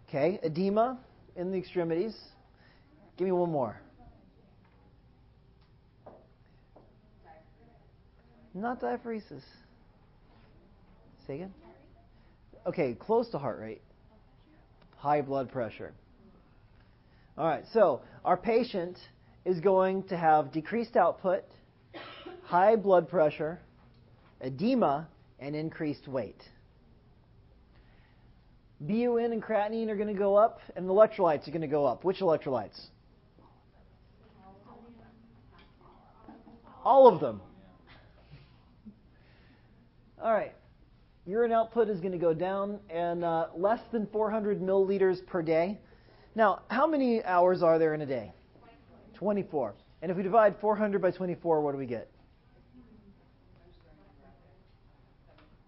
Okay, 0.08 0.40
edema 0.42 0.98
in 1.36 1.52
the 1.52 1.58
extremities. 1.58 2.16
Give 3.16 3.26
me 3.26 3.32
one 3.32 3.50
more. 3.50 3.80
Not 8.54 8.80
diaphoresis. 8.80 9.42
Say 11.26 11.34
again? 11.34 11.52
Okay, 12.66 12.94
close 12.94 13.28
to 13.30 13.38
heart 13.38 13.58
rate. 13.58 13.82
High 14.96 15.22
blood 15.22 15.50
pressure. 15.50 15.92
All 17.36 17.46
right, 17.46 17.64
so 17.72 18.02
our 18.24 18.36
patient 18.36 18.96
is 19.44 19.58
going 19.60 20.04
to 20.04 20.16
have 20.16 20.52
decreased 20.52 20.96
output, 20.96 21.42
high 22.44 22.76
blood 22.76 23.08
pressure, 23.08 23.58
edema, 24.40 25.08
and 25.40 25.56
increased 25.56 26.06
weight. 26.06 26.40
BUN 28.80 29.32
and 29.32 29.42
creatinine 29.42 29.88
are 29.88 29.96
going 29.96 30.08
to 30.08 30.18
go 30.18 30.36
up, 30.36 30.60
and 30.76 30.88
the 30.88 30.92
electrolytes 30.92 31.48
are 31.48 31.50
going 31.50 31.62
to 31.62 31.66
go 31.66 31.86
up. 31.86 32.04
Which 32.04 32.18
electrolytes? 32.18 32.80
All 36.84 37.08
of 37.08 37.20
them. 37.20 37.40
All 40.24 40.32
right. 40.32 40.54
Urine 41.26 41.52
output 41.52 41.90
is 41.90 42.00
going 42.00 42.12
to 42.12 42.18
go 42.18 42.32
down 42.32 42.78
and 42.88 43.22
uh, 43.22 43.48
less 43.54 43.80
than 43.92 44.06
400 44.06 44.58
milliliters 44.60 45.24
per 45.26 45.42
day. 45.42 45.78
Now, 46.34 46.62
how 46.68 46.86
many 46.86 47.22
hours 47.22 47.62
are 47.62 47.78
there 47.78 47.92
in 47.92 48.00
a 48.00 48.06
day? 48.06 48.32
24. 49.16 49.74
And 50.00 50.10
if 50.10 50.16
we 50.16 50.22
divide 50.22 50.56
400 50.60 51.02
by 51.02 51.10
24, 51.10 51.60
what 51.60 51.72
do 51.72 51.78
we 51.78 51.84
get? 51.84 52.10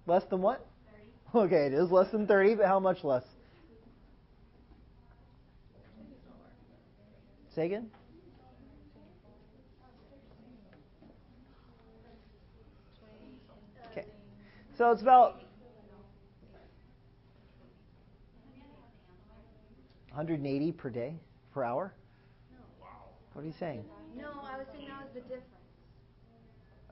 Less 0.06 0.24
than 0.30 0.40
what? 0.40 0.66
30. 1.34 1.46
Okay, 1.46 1.66
it 1.66 1.74
is 1.74 1.90
less 1.90 2.10
than 2.10 2.26
30, 2.26 2.54
but 2.54 2.66
how 2.66 2.80
much 2.80 3.04
less? 3.04 3.24
Say 7.54 7.66
again? 7.66 7.90
Okay. 13.92 14.06
So 14.76 14.90
it's 14.90 15.00
about 15.00 15.40
180 20.10 20.72
per 20.72 20.90
day, 20.90 21.14
per 21.52 21.64
hour? 21.64 21.94
No. 22.50 22.58
Wow. 22.80 22.88
What 23.32 23.42
are 23.42 23.46
you 23.46 23.54
saying? 23.58 23.84
No, 24.16 24.24
I 24.24 24.58
was 24.58 24.66
saying 24.74 24.88
that 24.88 25.02
was 25.02 25.08
the 25.14 25.20
difference. 25.20 25.44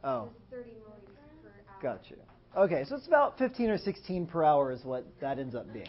Oh. 0.02 0.30
30 0.50 0.70
milliliters 0.70 1.42
per 1.42 1.88
hour. 1.88 1.96
Gotcha. 1.98 2.14
Okay, 2.56 2.84
so 2.88 2.96
it's 2.96 3.06
about 3.06 3.38
15 3.38 3.70
or 3.70 3.78
16 3.78 4.26
per 4.26 4.44
hour 4.44 4.72
is 4.72 4.84
what 4.84 5.04
that 5.20 5.38
ends 5.38 5.54
up 5.54 5.70
being. 5.72 5.88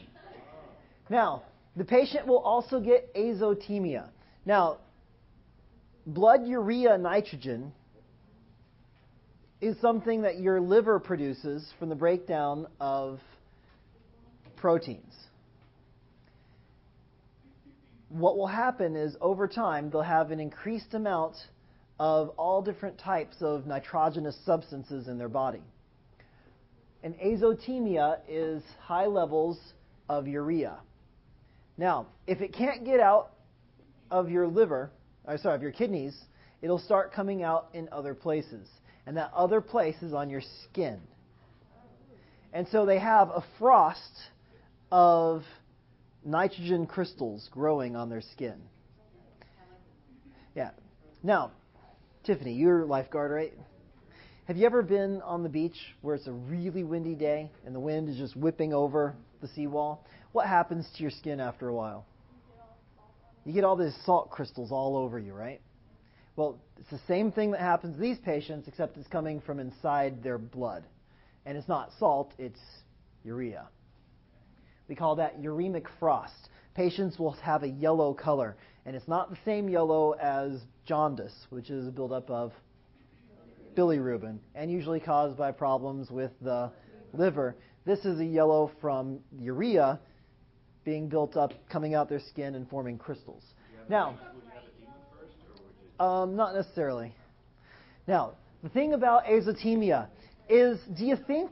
Now, 1.09 1.43
the 1.75 1.85
patient 1.85 2.25
will 2.25 2.39
also 2.39 2.79
get 2.79 3.13
azotemia. 3.15 4.09
Now, 4.45 4.79
blood 6.05 6.45
urea 6.45 6.97
nitrogen 6.97 7.71
is 9.65 9.79
something 9.81 10.21
that 10.21 10.39
your 10.39 10.61
liver 10.61 10.99
produces 10.99 11.67
from 11.79 11.89
the 11.89 11.95
breakdown 11.95 12.67
of 12.79 13.19
proteins 14.55 15.13
what 18.09 18.37
will 18.37 18.47
happen 18.47 18.95
is 18.95 19.15
over 19.19 19.47
time 19.47 19.89
they'll 19.89 20.01
have 20.01 20.31
an 20.31 20.39
increased 20.39 20.93
amount 20.93 21.35
of 21.99 22.29
all 22.37 22.61
different 22.61 22.97
types 22.97 23.35
of 23.41 23.65
nitrogenous 23.67 24.37
substances 24.45 25.07
in 25.07 25.17
their 25.17 25.29
body. 25.29 25.61
And 27.03 27.15
azotemia 27.15 28.19
is 28.27 28.63
high 28.79 29.05
levels 29.05 29.59
of 30.09 30.27
urea. 30.27 30.77
Now, 31.77 32.07
if 32.25 32.41
it 32.41 32.53
can't 32.53 32.85
get 32.85 32.99
out 32.99 33.31
of 34.09 34.29
your 34.29 34.47
liver, 34.47 34.91
or 35.25 35.37
sorry, 35.37 35.55
of 35.55 35.61
your 35.61 35.71
kidneys, 35.71 36.15
it'll 36.61 36.79
start 36.79 37.11
coming 37.13 37.43
out 37.43 37.69
in 37.73 37.89
other 37.91 38.13
places. 38.13 38.67
And 39.05 39.17
that 39.17 39.31
other 39.33 39.61
place 39.61 39.95
is 40.01 40.13
on 40.13 40.29
your 40.29 40.41
skin. 40.63 40.99
And 42.53 42.67
so 42.71 42.85
they 42.85 42.99
have 42.99 43.29
a 43.29 43.43
frost 43.59 44.11
of 44.91 45.43
nitrogen 46.23 46.87
crystals 46.87 47.47
growing 47.51 47.95
on 47.95 48.09
their 48.09 48.21
skin. 48.21 48.55
Yeah. 50.55 50.71
Now, 51.21 51.51
Tiffany, 52.23 52.53
you're 52.53 52.83
a 52.83 52.85
lifeguard, 52.85 53.31
right? 53.31 53.53
Have 54.45 54.57
you 54.57 54.65
ever 54.65 54.81
been 54.81 55.21
on 55.21 55.43
the 55.43 55.49
beach 55.49 55.75
where 56.01 56.15
it's 56.15 56.27
a 56.27 56.31
really 56.31 56.83
windy 56.83 57.15
day 57.15 57.49
and 57.65 57.75
the 57.75 57.79
wind 57.79 58.09
is 58.09 58.17
just 58.17 58.35
whipping 58.35 58.73
over 58.73 59.15
the 59.41 59.47
seawall? 59.49 60.05
What 60.31 60.47
happens 60.47 60.87
to 60.95 61.01
your 61.01 61.11
skin 61.11 61.39
after 61.39 61.67
a 61.67 61.73
while? 61.73 62.05
You 63.43 63.53
get 63.53 63.63
all 63.63 63.75
these 63.75 63.95
salt 64.05 64.29
crystals 64.29 64.71
all 64.71 64.97
over 64.97 65.19
you, 65.19 65.33
right? 65.33 65.61
Well, 66.35 66.59
it's 66.77 66.89
the 66.89 66.99
same 67.07 67.31
thing 67.31 67.51
that 67.51 67.61
happens 67.61 67.95
to 67.95 68.01
these 68.01 68.17
patients, 68.19 68.67
except 68.67 68.97
it's 68.97 69.07
coming 69.07 69.39
from 69.39 69.59
inside 69.59 70.21
their 70.21 70.37
blood. 70.37 70.83
And 71.45 71.57
it's 71.57 71.67
not 71.67 71.91
salt, 71.97 72.33
it's 72.37 72.59
urea. 73.23 73.67
We 74.87 74.95
call 74.95 75.15
that 75.15 75.41
uremic 75.41 75.85
frost. 75.99 76.49
Patients 76.75 77.17
will 77.17 77.31
have 77.33 77.63
a 77.63 77.69
yellow 77.69 78.13
color, 78.13 78.57
and 78.85 78.95
it's 78.95 79.07
not 79.07 79.29
the 79.29 79.37
same 79.45 79.69
yellow 79.69 80.11
as 80.13 80.59
jaundice, 80.85 81.47
which 81.49 81.69
is 81.69 81.87
a 81.87 81.91
buildup 81.91 82.29
of 82.29 82.51
bilirubin, 83.75 84.39
and 84.55 84.69
usually 84.71 84.99
caused 84.99 85.37
by 85.37 85.51
problems 85.51 86.11
with 86.11 86.31
the 86.41 86.71
liver. 87.13 87.55
This 87.85 87.99
is 88.05 88.19
a 88.19 88.25
yellow 88.25 88.71
from 88.81 89.19
urea 89.39 89.99
being 90.83 91.07
built 91.07 91.35
up, 91.37 91.53
coming 91.69 91.95
out 91.95 92.09
their 92.09 92.19
skin, 92.19 92.55
and 92.55 92.69
forming 92.69 92.97
crystals. 92.97 93.43
Now, 93.89 94.17
um, 95.99 96.35
not 96.35 96.53
necessarily. 96.53 97.13
Now, 98.07 98.33
the 98.63 98.69
thing 98.69 98.93
about 98.93 99.25
azotemia 99.25 100.07
is, 100.49 100.79
do 100.97 101.05
you 101.05 101.17
think 101.27 101.51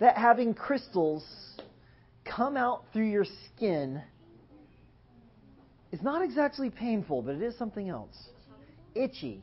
that 0.00 0.16
having 0.16 0.54
crystals 0.54 1.24
come 2.24 2.56
out 2.56 2.84
through 2.92 3.08
your 3.08 3.24
skin 3.24 4.02
is 5.90 6.02
not 6.02 6.22
exactly 6.22 6.70
painful, 6.70 7.22
but 7.22 7.34
it 7.34 7.42
is 7.42 7.56
something 7.56 7.88
else. 7.88 8.28
Itchy. 8.94 9.42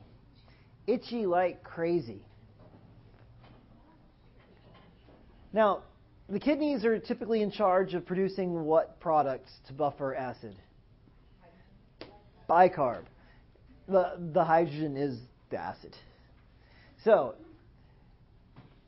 Itchy 0.87 1.25
like 1.25 1.63
crazy. 1.63 2.21
Now, 5.51 5.83
the 6.29 6.39
kidneys 6.39 6.85
are 6.85 6.99
typically 6.99 7.41
in 7.41 7.51
charge 7.51 7.93
of 7.93 8.05
producing 8.05 8.65
what 8.65 8.99
products 8.99 9.51
to 9.67 9.73
buffer 9.73 10.13
acid? 10.13 10.55
Bicarb. 12.49 13.03
The, 13.87 14.17
the 14.33 14.43
hydrogen 14.43 14.97
is 14.97 15.19
the 15.49 15.57
acid. 15.57 15.95
So, 17.03 17.35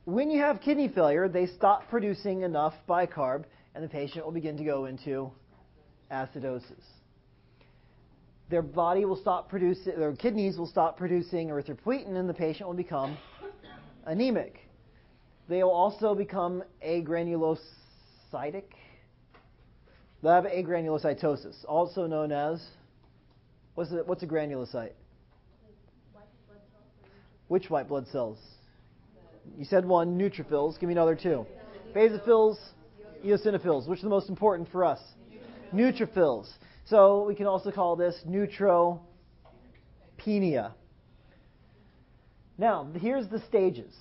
when 0.04 0.30
you 0.30 0.40
have 0.40 0.60
kidney 0.60 0.88
failure, 0.88 1.28
they 1.28 1.46
stop 1.46 1.88
producing 1.88 2.42
enough 2.42 2.74
bicarb, 2.88 3.44
and 3.74 3.84
the 3.84 3.88
patient 3.88 4.24
will 4.24 4.32
begin 4.32 4.56
to 4.56 4.64
go 4.64 4.86
into 4.86 5.30
acidosis. 6.10 6.82
Their 8.50 8.62
body 8.62 9.04
will 9.04 9.20
stop 9.20 9.48
producing, 9.50 9.98
their 9.98 10.16
kidneys 10.16 10.56
will 10.56 10.66
stop 10.66 10.96
producing 10.96 11.48
erythropoietin, 11.48 12.16
and 12.16 12.28
the 12.28 12.34
patient 12.34 12.68
will 12.68 12.76
become 12.76 13.18
anemic. 14.06 14.58
They 15.48 15.62
will 15.62 15.70
also 15.70 16.14
become 16.14 16.62
agranulocytic. 16.84 17.58
They'll 20.22 20.32
have 20.32 20.44
agranulocytosis, 20.44 21.64
also 21.66 22.06
known 22.06 22.32
as 22.32 22.64
what's, 23.78 23.92
it, 23.92 24.08
what's 24.08 24.22
a 24.24 24.26
granulocyte? 24.26 24.90
Which 27.46 27.70
white 27.70 27.86
blood 27.86 28.08
cells? 28.08 28.36
You 29.56 29.64
said 29.64 29.86
one, 29.86 30.18
neutrophils. 30.18 30.78
Give 30.80 30.88
me 30.88 30.94
another 30.94 31.14
two. 31.14 31.46
Basophils, 31.94 32.56
eosinophils. 33.24 33.88
Which 33.88 34.00
are 34.00 34.02
the 34.02 34.08
most 34.08 34.28
important 34.28 34.68
for 34.72 34.84
us? 34.84 34.98
Neutrophils. 35.72 36.48
So 36.86 37.24
we 37.24 37.36
can 37.36 37.46
also 37.46 37.70
call 37.70 37.94
this 37.94 38.16
neutropenia. 38.28 39.02
Now, 42.58 42.88
here's 43.00 43.28
the 43.28 43.40
stages. 43.46 43.94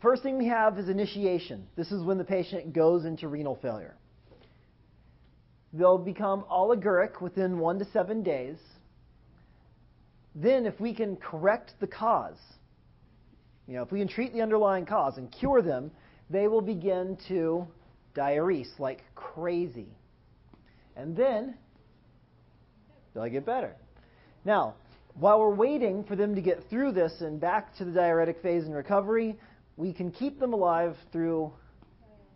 First 0.00 0.22
thing 0.22 0.38
we 0.38 0.46
have 0.46 0.78
is 0.78 0.88
initiation. 0.88 1.66
This 1.76 1.92
is 1.92 2.02
when 2.02 2.16
the 2.16 2.24
patient 2.24 2.72
goes 2.72 3.04
into 3.04 3.28
renal 3.28 3.58
failure. 3.60 3.96
They'll 5.74 5.98
become 5.98 6.44
oliguric 6.50 7.20
within 7.20 7.58
one 7.58 7.78
to 7.80 7.84
seven 7.92 8.22
days. 8.22 8.56
Then, 10.40 10.66
if 10.66 10.78
we 10.78 10.94
can 10.94 11.16
correct 11.16 11.74
the 11.80 11.88
cause, 11.88 12.38
you 13.66 13.74
know, 13.74 13.82
if 13.82 13.90
we 13.90 13.98
can 13.98 14.06
treat 14.06 14.32
the 14.32 14.40
underlying 14.40 14.86
cause 14.86 15.18
and 15.18 15.30
cure 15.32 15.62
them, 15.62 15.90
they 16.30 16.46
will 16.46 16.60
begin 16.60 17.18
to 17.26 17.66
diurese 18.14 18.78
like 18.78 19.02
crazy. 19.16 19.88
And 20.96 21.16
then 21.16 21.54
they'll 23.14 23.28
get 23.28 23.44
better. 23.44 23.74
Now, 24.44 24.74
while 25.14 25.40
we're 25.40 25.54
waiting 25.54 26.04
for 26.04 26.14
them 26.14 26.36
to 26.36 26.40
get 26.40 26.62
through 26.70 26.92
this 26.92 27.20
and 27.20 27.40
back 27.40 27.76
to 27.78 27.84
the 27.84 27.90
diuretic 27.90 28.40
phase 28.40 28.64
in 28.64 28.72
recovery, 28.72 29.36
we 29.76 29.92
can 29.92 30.12
keep 30.12 30.38
them 30.38 30.52
alive 30.52 30.96
through 31.10 31.52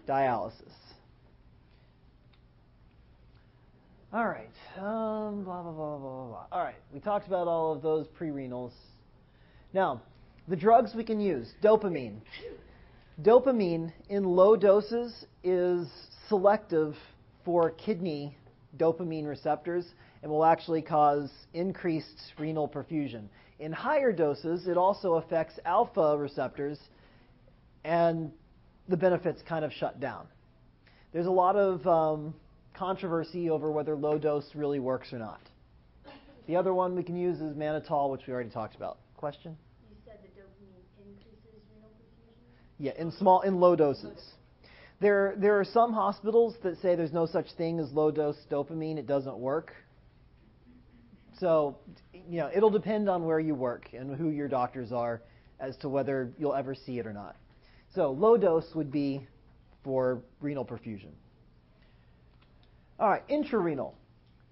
dialysis. 0.09 0.73
All 4.15 4.29
right. 4.29 4.51
Um, 4.77 5.43
blah, 5.43 5.63
blah, 5.63 5.73
blah, 5.73 5.97
blah, 5.97 6.27
blah. 6.27 6.45
All 6.53 6.63
right. 6.63 6.75
We 6.93 7.01
talked 7.01 7.27
about 7.27 7.49
all 7.49 7.73
of 7.73 7.81
those 7.81 8.07
pre-renals. 8.09 8.73
Now, 9.73 10.03
the 10.49 10.57
drugs 10.57 10.93
we 10.95 11.03
can 11.03 11.19
use. 11.19 11.51
Dopamine. 11.65 12.21
Dopamine 13.23 13.91
in 14.11 14.25
low 14.25 14.55
doses 14.55 15.25
is 15.43 15.89
selective 16.29 16.95
for 17.43 17.71
kidney 17.71 18.37
dopamine 18.77 19.27
receptors 19.27 19.87
and 20.23 20.31
will 20.31 20.45
actually 20.45 20.83
cause 20.83 21.31
increased 21.55 22.35
renal 22.39 22.69
perfusion. 22.69 23.29
In 23.61 23.73
higher 23.73 24.13
doses, 24.13 24.67
it 24.67 24.77
also 24.77 25.15
affects 25.15 25.59
alpha 25.65 26.19
receptors 26.19 26.79
and 27.83 28.31
the 28.89 28.97
benefits 28.99 29.41
kind 29.49 29.65
of 29.65 29.73
shut 29.73 30.01
down. 30.01 30.27
There's 31.15 31.27
a 31.27 31.31
lot 31.31 31.57
of 31.57 31.87
um, 31.87 32.35
controversy 32.83 33.49
over 33.49 33.71
whether 33.71 33.95
low 33.95 34.19
dose 34.19 34.45
really 34.57 34.81
works 34.81 35.13
or 35.13 35.19
not. 35.21 35.41
The 36.49 36.57
other 36.57 36.75
one 36.75 36.97
we 36.97 37.05
can 37.05 37.17
use 37.17 37.39
is 37.39 37.55
mannitol, 37.55 38.11
which 38.11 38.23
we 38.27 38.33
already 38.33 38.51
talked 38.51 38.75
about. 38.75 38.99
Question? 39.17 39.57
You 39.89 39.97
said 40.05 40.19
the 40.21 40.41
dopamine 40.41 40.83
increases 40.99 41.63
renal 41.73 41.91
perfusion? 41.91 42.81
Yeah, 42.81 42.93
in 42.99 43.13
small, 43.13 43.43
in 43.43 43.61
low 43.61 43.77
doses. 43.77 44.21
There, 45.01 45.35
there 45.37 45.61
are 45.61 45.65
some 45.65 45.93
hospitals 45.93 46.57
that 46.65 46.77
say 46.83 46.97
there's 46.97 47.13
no 47.13 47.25
such 47.25 47.47
thing 47.57 47.79
as 47.79 47.93
low 47.93 48.11
dose 48.11 48.37
dopamine; 48.51 48.99
it 48.99 49.07
doesn't 49.07 49.39
work. 49.39 49.73
So, 51.39 51.77
you 52.13 52.39
know, 52.39 52.51
it'll 52.53 52.71
depend 52.71 53.09
on 53.09 53.25
where 53.25 53.39
you 53.39 53.55
work 53.55 53.91
and 53.93 54.17
who 54.17 54.31
your 54.31 54.49
doctors 54.49 54.91
are 54.91 55.23
as 55.61 55.77
to 55.79 55.89
whether 55.89 56.33
you'll 56.37 56.55
ever 56.55 56.75
see 56.75 56.99
it 56.99 57.07
or 57.07 57.13
not. 57.13 57.37
So 57.95 58.11
low 58.11 58.37
dose 58.37 58.75
would 58.75 58.91
be 58.91 59.25
for 59.85 60.21
renal 60.41 60.65
perfusion. 60.65 61.13
All 63.03 63.09
right, 63.11 63.29
intrarenal. 63.29 63.95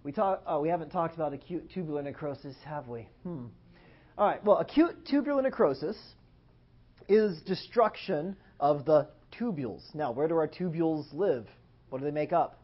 We 0.03 0.11
talk. 0.11 0.43
Oh, 0.45 0.61
we 0.61 0.69
haven't 0.69 0.91
talked 0.91 1.15
about 1.15 1.33
acute 1.33 1.71
tubular 1.73 2.03
necrosis, 2.03 2.57
have 2.65 2.89
we? 2.89 3.07
Hmm. 3.23 3.45
All 4.19 4.27
right. 4.27 4.45
Well, 4.45 4.59
acute 4.59 5.07
tubular 5.09 5.41
necrosis 5.41 5.97
is 7.09 7.41
destruction 7.43 8.35
of 8.59 8.85
the 8.85 9.07
tubules. 9.39 9.83
Now, 9.95 10.11
where 10.11 10.27
do 10.27 10.35
our 10.35 10.49
tubules 10.49 11.07
live? 11.15 11.47
What 11.91 12.01
do 12.01 12.05
they 12.05 12.11
make 12.11 12.33
up? 12.33 12.61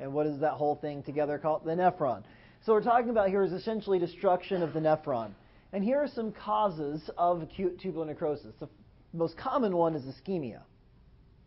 And 0.00 0.12
what 0.12 0.26
is 0.26 0.40
that 0.40 0.54
whole 0.54 0.74
thing 0.74 1.04
together 1.04 1.38
called? 1.38 1.64
The 1.64 1.70
nephron. 1.70 2.24
So, 2.66 2.72
we're 2.72 2.82
talking 2.82 3.10
about 3.10 3.28
here 3.28 3.44
is 3.44 3.52
essentially 3.52 4.00
destruction 4.00 4.64
of 4.64 4.72
the 4.72 4.80
nephron. 4.80 5.30
And 5.72 5.84
here 5.84 5.98
are 5.98 6.08
some 6.08 6.32
causes 6.32 7.08
of 7.16 7.42
acute 7.42 7.78
tubular 7.80 8.06
necrosis. 8.06 8.56
The 8.58 8.68
most 9.12 9.36
common 9.36 9.76
one 9.76 9.94
is 9.94 10.02
ischemia, 10.02 10.62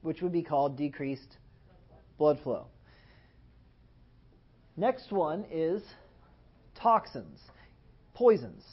which 0.04 0.22
would 0.22 0.32
be 0.32 0.44
called 0.44 0.78
decreased 0.78 1.38
blood 2.18 2.40
flow. 2.44 2.68
Next 4.78 5.12
one 5.12 5.46
is 5.52 5.82
toxins, 6.76 7.40
poisons. 8.14 8.64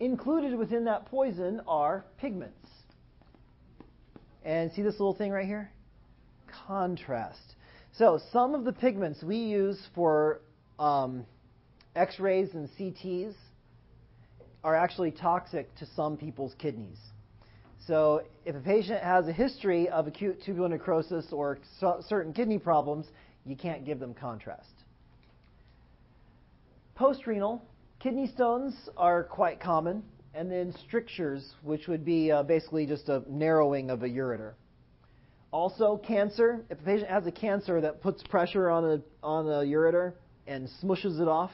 Included 0.00 0.56
within 0.56 0.84
that 0.84 1.06
poison 1.06 1.60
are 1.66 2.04
pigments. 2.18 2.68
And 4.44 4.72
see 4.72 4.82
this 4.82 4.94
little 4.94 5.14
thing 5.14 5.30
right 5.30 5.46
here? 5.46 5.70
Contrast. 6.66 7.54
So, 7.96 8.20
some 8.32 8.54
of 8.54 8.64
the 8.64 8.72
pigments 8.72 9.22
we 9.22 9.36
use 9.36 9.80
for 9.94 10.40
um, 10.78 11.24
X 11.94 12.18
rays 12.18 12.50
and 12.52 12.68
CTs 12.78 13.34
are 14.62 14.74
actually 14.74 15.12
toxic 15.12 15.74
to 15.76 15.86
some 15.94 16.16
people's 16.16 16.54
kidneys. 16.58 16.98
So, 17.86 18.22
if 18.46 18.56
a 18.56 18.60
patient 18.60 19.02
has 19.02 19.28
a 19.28 19.32
history 19.32 19.90
of 19.90 20.06
acute 20.06 20.42
tubular 20.42 20.70
necrosis 20.70 21.26
or 21.32 21.58
certain 22.08 22.32
kidney 22.32 22.58
problems, 22.58 23.06
you 23.44 23.56
can't 23.56 23.84
give 23.84 24.00
them 24.00 24.14
contrast. 24.14 24.72
Postrenal, 26.94 27.62
kidney 28.00 28.26
stones 28.28 28.74
are 28.96 29.24
quite 29.24 29.60
common, 29.60 30.02
and 30.32 30.50
then 30.50 30.74
strictures, 30.86 31.52
which 31.62 31.86
would 31.86 32.06
be 32.06 32.32
uh, 32.32 32.42
basically 32.42 32.86
just 32.86 33.10
a 33.10 33.22
narrowing 33.28 33.90
of 33.90 34.02
a 34.02 34.08
ureter. 34.08 34.54
Also, 35.50 35.98
cancer. 35.98 36.64
If 36.70 36.80
a 36.80 36.82
patient 36.82 37.10
has 37.10 37.26
a 37.26 37.32
cancer 37.32 37.80
that 37.82 38.00
puts 38.00 38.22
pressure 38.22 38.70
on 38.70 38.84
a, 38.84 39.00
on 39.22 39.46
a 39.46 39.64
ureter 39.64 40.14
and 40.46 40.68
smushes 40.82 41.20
it 41.20 41.28
off, 41.28 41.52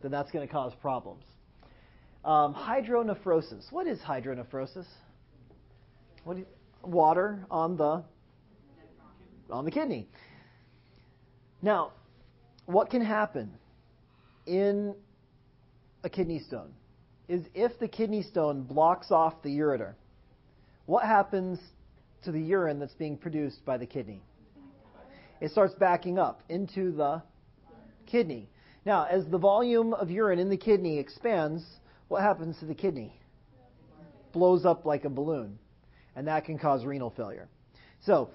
then 0.00 0.10
that's 0.10 0.30
going 0.30 0.46
to 0.46 0.52
cause 0.52 0.72
problems. 0.80 1.24
Um, 2.24 2.54
hydronephrosis. 2.54 3.70
What 3.70 3.86
is 3.86 3.98
hydronephrosis? 4.00 4.86
What 6.26 6.38
you, 6.38 6.46
water 6.82 7.46
on 7.52 7.76
the 7.76 8.02
on 9.48 9.64
the 9.64 9.70
kidney. 9.70 10.08
Now, 11.62 11.92
what 12.64 12.90
can 12.90 13.00
happen 13.00 13.52
in 14.44 14.96
a 16.02 16.10
kidney 16.10 16.40
stone 16.40 16.72
is 17.28 17.44
if 17.54 17.78
the 17.78 17.86
kidney 17.86 18.24
stone 18.24 18.64
blocks 18.64 19.12
off 19.12 19.40
the 19.44 19.56
ureter, 19.56 19.94
what 20.86 21.04
happens 21.04 21.60
to 22.24 22.32
the 22.32 22.40
urine 22.40 22.80
that's 22.80 22.94
being 22.94 23.16
produced 23.16 23.64
by 23.64 23.78
the 23.78 23.86
kidney? 23.86 24.20
It 25.40 25.52
starts 25.52 25.74
backing 25.74 26.18
up 26.18 26.42
into 26.48 26.90
the 26.90 27.22
kidney. 28.04 28.48
Now, 28.84 29.06
as 29.08 29.24
the 29.26 29.38
volume 29.38 29.94
of 29.94 30.10
urine 30.10 30.40
in 30.40 30.48
the 30.48 30.56
kidney 30.56 30.98
expands, 30.98 31.64
what 32.08 32.22
happens 32.22 32.58
to 32.58 32.64
the 32.64 32.74
kidney? 32.74 33.16
Blows 34.32 34.64
up 34.64 34.84
like 34.84 35.04
a 35.04 35.08
balloon, 35.08 35.60
and 36.16 36.26
that 36.26 36.46
can 36.46 36.58
cause 36.58 36.84
renal 36.84 37.10
failure. 37.10 37.48
So, 38.04 38.30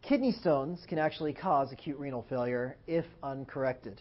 kidney 0.00 0.32
stones 0.32 0.80
can 0.88 0.98
actually 0.98 1.34
cause 1.34 1.72
acute 1.72 1.98
renal 1.98 2.24
failure 2.30 2.76
if 2.86 3.04
uncorrected. 3.22 4.00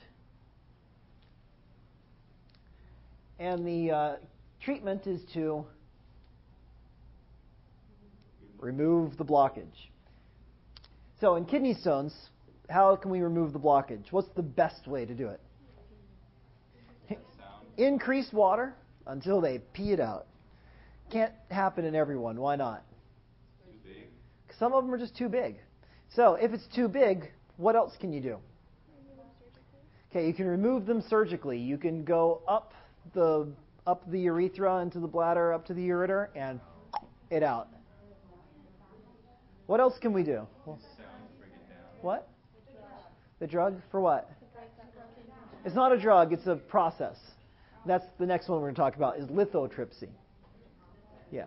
And 3.39 3.67
the 3.67 3.91
uh, 3.91 4.15
treatment 4.61 5.07
is 5.07 5.21
to 5.33 5.65
remove 8.59 9.17
the 9.17 9.25
blockage. 9.25 9.89
So, 11.19 11.35
in 11.35 11.45
kidney 11.45 11.73
stones, 11.73 12.13
how 12.69 12.95
can 12.95 13.09
we 13.09 13.21
remove 13.21 13.53
the 13.53 13.59
blockage? 13.59 14.11
What's 14.11 14.29
the 14.35 14.43
best 14.43 14.87
way 14.87 15.05
to 15.05 15.13
do 15.15 15.29
it? 15.29 15.41
Increase 17.77 18.31
water 18.31 18.75
until 19.07 19.41
they 19.41 19.59
pee 19.73 19.93
it 19.93 19.99
out. 19.99 20.27
Can't 21.11 21.33
happen 21.49 21.85
in 21.85 21.95
everyone. 21.95 22.39
Why 22.39 22.55
not? 22.55 22.83
Too 23.65 23.77
big? 23.85 24.07
Some 24.59 24.73
of 24.73 24.83
them 24.83 24.93
are 24.93 24.97
just 24.97 25.15
too 25.15 25.29
big. 25.29 25.55
So 26.09 26.35
if 26.35 26.51
it's 26.51 26.67
too 26.75 26.87
big, 26.87 27.31
what 27.57 27.75
else 27.75 27.93
can 27.99 28.11
you 28.11 28.21
do? 28.21 28.37
Okay, 30.11 30.25
you 30.25 30.33
can 30.33 30.47
remove 30.47 30.85
them 30.85 31.03
surgically. 31.09 31.57
You 31.57 31.77
can 31.77 32.03
go 32.03 32.41
up 32.47 32.73
the 33.13 33.47
up 33.85 34.09
the 34.11 34.19
urethra 34.19 34.81
into 34.81 34.99
the 34.99 35.07
bladder, 35.07 35.53
up 35.53 35.65
to 35.67 35.73
the 35.73 35.87
ureter, 35.87 36.27
and 36.35 36.59
it 37.29 37.43
out. 37.43 37.69
What 39.65 39.79
else 39.79 39.97
can 39.99 40.13
we 40.13 40.23
do? 40.23 40.47
Sound, 40.65 40.79
break 41.39 41.51
it 41.51 41.69
down. 41.69 41.79
What? 42.01 42.27
The 43.39 43.47
drug 43.47 43.81
for 43.91 44.01
what? 44.01 44.29
It's 45.65 45.75
not 45.75 45.91
a 45.91 45.99
drug, 45.99 46.33
it's 46.33 46.47
a 46.47 46.55
process. 46.55 47.17
That's 47.85 48.05
the 48.19 48.25
next 48.25 48.47
one 48.47 48.59
we're 48.59 48.71
going 48.71 48.75
to 48.75 48.81
talk 48.81 48.95
about 48.95 49.19
is 49.19 49.25
lithotripsy. 49.29 50.09
Yeah. 51.31 51.45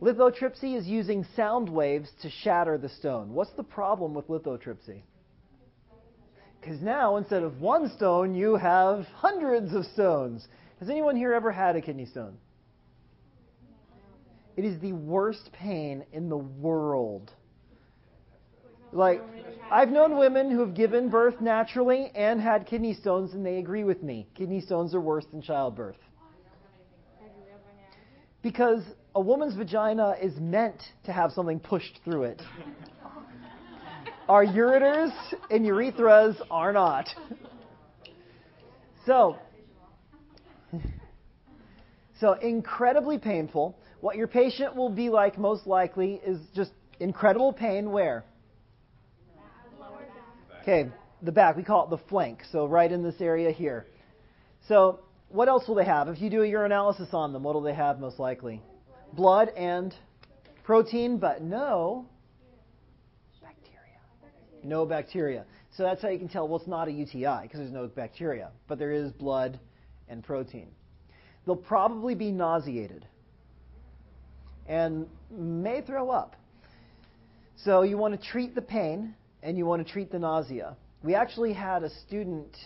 Lithotripsy 0.00 0.76
is 0.76 0.86
using 0.86 1.24
sound 1.36 1.68
waves 1.68 2.10
to 2.22 2.30
shatter 2.30 2.76
the 2.76 2.88
stone. 2.88 3.32
What's 3.32 3.52
the 3.52 3.62
problem 3.62 4.14
with 4.14 4.28
lithotripsy? 4.28 5.02
Because 6.60 6.80
now 6.80 7.16
instead 7.16 7.42
of 7.42 7.60
one 7.60 7.90
stone, 7.96 8.34
you 8.34 8.56
have 8.56 9.04
hundreds 9.16 9.74
of 9.74 9.84
stones. 9.86 10.46
Has 10.80 10.88
anyone 10.88 11.16
here 11.16 11.32
ever 11.32 11.52
had 11.52 11.76
a 11.76 11.80
kidney 11.80 12.06
stone? 12.06 12.36
It 14.56 14.64
is 14.64 14.80
the 14.80 14.92
worst 14.92 15.50
pain 15.52 16.04
in 16.12 16.28
the 16.28 16.36
world. 16.36 17.30
Like, 18.92 19.22
I've 19.70 19.88
known 19.88 20.18
women 20.18 20.50
who 20.50 20.60
have 20.60 20.74
given 20.74 21.08
birth 21.08 21.40
naturally 21.40 22.10
and 22.14 22.40
had 22.40 22.66
kidney 22.66 22.92
stones, 22.94 23.32
and 23.32 23.44
they 23.44 23.56
agree 23.56 23.84
with 23.84 24.02
me. 24.02 24.28
Kidney 24.34 24.60
stones 24.60 24.94
are 24.94 25.00
worse 25.00 25.24
than 25.30 25.40
childbirth. 25.40 25.96
Because 28.42 28.82
a 29.14 29.20
woman's 29.20 29.54
vagina 29.54 30.16
is 30.20 30.32
meant 30.38 30.80
to 31.04 31.12
have 31.12 31.32
something 31.32 31.60
pushed 31.60 32.00
through 32.04 32.24
it. 32.24 32.42
Our 34.28 34.46
ureters 34.46 35.12
and 35.50 35.66
urethras 35.66 36.40
are 36.50 36.72
not. 36.72 37.08
So, 39.04 39.36
so 42.20 42.32
incredibly 42.34 43.18
painful. 43.18 43.76
What 44.00 44.16
your 44.16 44.28
patient 44.28 44.76
will 44.76 44.90
be 44.90 45.10
like 45.10 45.38
most 45.38 45.66
likely 45.66 46.20
is 46.24 46.38
just 46.54 46.70
incredible 47.00 47.52
pain 47.52 47.90
where? 47.90 48.24
Okay, 50.62 50.88
the 51.20 51.32
back. 51.32 51.56
We 51.56 51.64
call 51.64 51.84
it 51.84 51.90
the 51.90 52.02
flank. 52.08 52.42
So 52.52 52.66
right 52.66 52.90
in 52.90 53.02
this 53.02 53.20
area 53.20 53.50
here. 53.50 53.86
So 54.68 55.00
what 55.28 55.48
else 55.48 55.66
will 55.66 55.74
they 55.74 55.84
have? 55.84 56.08
If 56.08 56.20
you 56.20 56.30
do 56.30 56.42
a 56.42 56.46
urinalysis 56.46 57.12
on 57.12 57.32
them, 57.32 57.42
what 57.42 57.54
will 57.54 57.62
they 57.62 57.74
have 57.74 57.98
most 57.98 58.18
likely? 58.18 58.62
Blood 59.12 59.50
and 59.50 59.94
protein, 60.64 61.18
but 61.18 61.42
no 61.42 62.06
bacteria. 63.42 64.64
No 64.64 64.86
bacteria. 64.86 65.44
So 65.76 65.82
that's 65.82 66.02
how 66.02 66.08
you 66.08 66.18
can 66.18 66.28
tell, 66.28 66.48
well, 66.48 66.58
it's 66.58 66.68
not 66.68 66.88
a 66.88 66.92
UTI 66.92 67.42
because 67.42 67.58
there's 67.58 67.72
no 67.72 67.86
bacteria, 67.86 68.50
but 68.68 68.78
there 68.78 68.92
is 68.92 69.10
blood 69.12 69.58
and 70.08 70.22
protein. 70.22 70.68
They'll 71.46 71.56
probably 71.56 72.14
be 72.14 72.30
nauseated 72.30 73.06
and 74.66 75.06
may 75.30 75.80
throw 75.80 76.10
up. 76.10 76.36
So 77.56 77.82
you 77.82 77.96
want 77.96 78.20
to 78.20 78.28
treat 78.28 78.54
the 78.54 78.62
pain 78.62 79.14
and 79.42 79.56
you 79.56 79.66
want 79.66 79.84
to 79.86 79.92
treat 79.92 80.12
the 80.12 80.18
nausea. 80.18 80.76
We 81.02 81.14
actually 81.14 81.52
had 81.52 81.82
a 81.82 81.90
student 82.06 82.56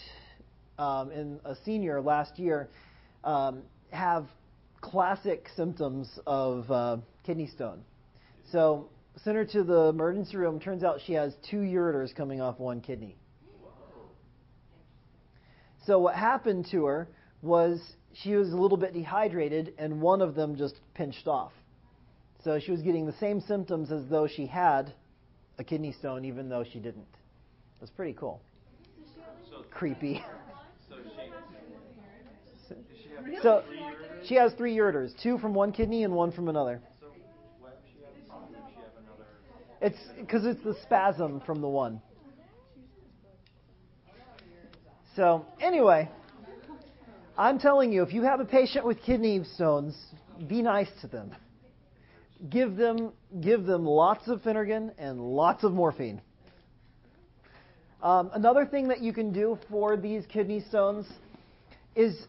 um, 0.78 1.10
in 1.10 1.40
a 1.44 1.56
senior 1.64 2.00
last 2.00 2.38
year 2.38 2.68
um, 3.24 3.62
have 3.90 4.26
classic 4.90 5.48
symptoms 5.56 6.08
of 6.26 6.70
uh, 6.70 6.96
kidney 7.24 7.48
stone. 7.48 7.82
So 8.52 8.88
sent 9.24 9.36
her 9.36 9.44
to 9.44 9.64
the 9.64 9.86
emergency 9.86 10.36
room. 10.36 10.60
Turns 10.60 10.84
out 10.84 11.00
she 11.04 11.14
has 11.14 11.34
two 11.50 11.58
ureters 11.58 12.14
coming 12.14 12.40
off 12.40 12.60
one 12.60 12.80
kidney. 12.80 13.16
So 15.86 15.98
what 15.98 16.14
happened 16.14 16.66
to 16.70 16.84
her 16.84 17.08
was 17.42 17.80
she 18.12 18.34
was 18.34 18.52
a 18.52 18.56
little 18.56 18.78
bit 18.78 18.94
dehydrated, 18.94 19.74
and 19.78 20.00
one 20.00 20.20
of 20.20 20.34
them 20.34 20.56
just 20.56 20.76
pinched 20.94 21.26
off. 21.26 21.52
So 22.44 22.60
she 22.60 22.70
was 22.70 22.82
getting 22.82 23.06
the 23.06 23.14
same 23.14 23.40
symptoms 23.40 23.90
as 23.90 24.02
though 24.08 24.28
she 24.28 24.46
had 24.46 24.92
a 25.58 25.64
kidney 25.64 25.92
stone, 25.92 26.24
even 26.24 26.48
though 26.48 26.64
she 26.64 26.78
didn't. 26.78 27.02
It 27.76 27.80
was 27.80 27.90
pretty 27.90 28.14
cool. 28.14 28.40
So, 29.50 29.64
Creepy. 29.70 30.22
so 32.68 32.74
she, 32.74 33.08
does 33.08 33.24
she 33.24 33.34
have 33.34 33.42
So 33.42 33.62
she 34.24 34.34
has 34.34 34.52
three 34.54 34.76
ureters, 34.76 35.12
two 35.22 35.38
from 35.38 35.54
one 35.54 35.72
kidney 35.72 36.04
and 36.04 36.14
one 36.14 36.32
from 36.32 36.48
another. 36.48 36.80
So 37.00 37.06
why 37.60 37.70
would 37.70 37.78
she 37.92 38.00
have 38.02 38.12
a 38.14 38.28
problem? 38.28 38.52
Does 38.52 38.62
she 38.68 38.76
have 38.76 38.84
another? 39.02 39.26
It's 39.80 39.98
because 40.20 40.44
it's 40.44 40.62
the 40.64 40.76
spasm 40.82 41.40
from 41.46 41.60
the 41.60 41.68
one. 41.68 42.00
So 45.14 45.46
anyway, 45.60 46.10
I'm 47.38 47.58
telling 47.58 47.92
you, 47.92 48.02
if 48.02 48.12
you 48.12 48.22
have 48.22 48.40
a 48.40 48.44
patient 48.44 48.84
with 48.84 49.02
kidney 49.02 49.42
stones, 49.54 49.96
be 50.46 50.60
nice 50.60 50.88
to 51.00 51.06
them. 51.06 51.34
Give 52.50 52.76
them 52.76 53.12
give 53.40 53.64
them 53.64 53.86
lots 53.86 54.28
of 54.28 54.42
Phenergan 54.42 54.92
and 54.98 55.18
lots 55.20 55.64
of 55.64 55.72
morphine. 55.72 56.20
Um, 58.02 58.30
another 58.34 58.66
thing 58.66 58.88
that 58.88 59.00
you 59.00 59.12
can 59.12 59.32
do 59.32 59.58
for 59.70 59.96
these 59.96 60.26
kidney 60.26 60.60
stones 60.68 61.06
is 61.94 62.26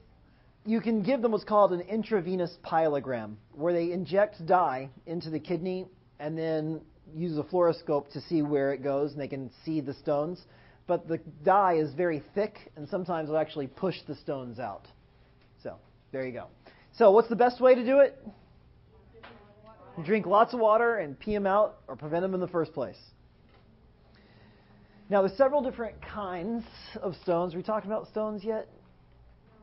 you 0.67 0.81
can 0.81 1.01
give 1.01 1.21
them 1.21 1.31
what's 1.31 1.45
called 1.45 1.71
an 1.71 1.79
intravenous 1.79 2.53
pyelogram, 2.61 3.35
where 3.53 3.71
they 3.71 3.93
inject 3.93 4.45
dye 4.45 4.89
into 5.05 5.29
the 5.29 5.39
kidney 5.39 5.87
and 6.19 6.37
then 6.37 6.81
use 7.15 7.37
a 7.37 7.43
fluoroscope 7.43 8.11
to 8.11 8.19
see 8.19 8.41
where 8.41 8.73
it 8.73 8.83
goes, 8.83 9.13
and 9.13 9.21
they 9.21 9.29
can 9.29 9.49
see 9.63 9.79
the 9.79 9.93
stones. 9.93 10.41
But 10.85 11.07
the 11.07 11.21
dye 11.45 11.75
is 11.75 11.93
very 11.93 12.21
thick, 12.35 12.71
and 12.75 12.87
sometimes 12.89 13.29
it'll 13.29 13.39
actually 13.39 13.67
push 13.67 13.95
the 14.07 14.15
stones 14.15 14.59
out. 14.59 14.85
So 15.63 15.77
there 16.11 16.25
you 16.25 16.33
go. 16.33 16.47
So 16.97 17.11
what's 17.11 17.29
the 17.29 17.37
best 17.37 17.61
way 17.61 17.73
to 17.73 17.85
do 17.85 17.99
it? 17.99 18.21
Drink 20.03 20.25
lots 20.25 20.53
of 20.53 20.59
water 20.59 20.97
and 20.97 21.17
pee 21.17 21.33
them 21.33 21.47
out, 21.47 21.77
or 21.87 21.95
prevent 21.95 22.23
them 22.23 22.33
in 22.33 22.41
the 22.41 22.47
first 22.47 22.73
place. 22.73 22.97
Now, 25.09 25.21
there's 25.21 25.37
several 25.37 25.61
different 25.61 25.95
kinds 26.01 26.65
of 27.01 27.15
stones. 27.23 27.53
Are 27.53 27.57
we 27.57 27.63
talking 27.63 27.89
about 27.89 28.09
stones 28.09 28.43
yet? 28.43 28.67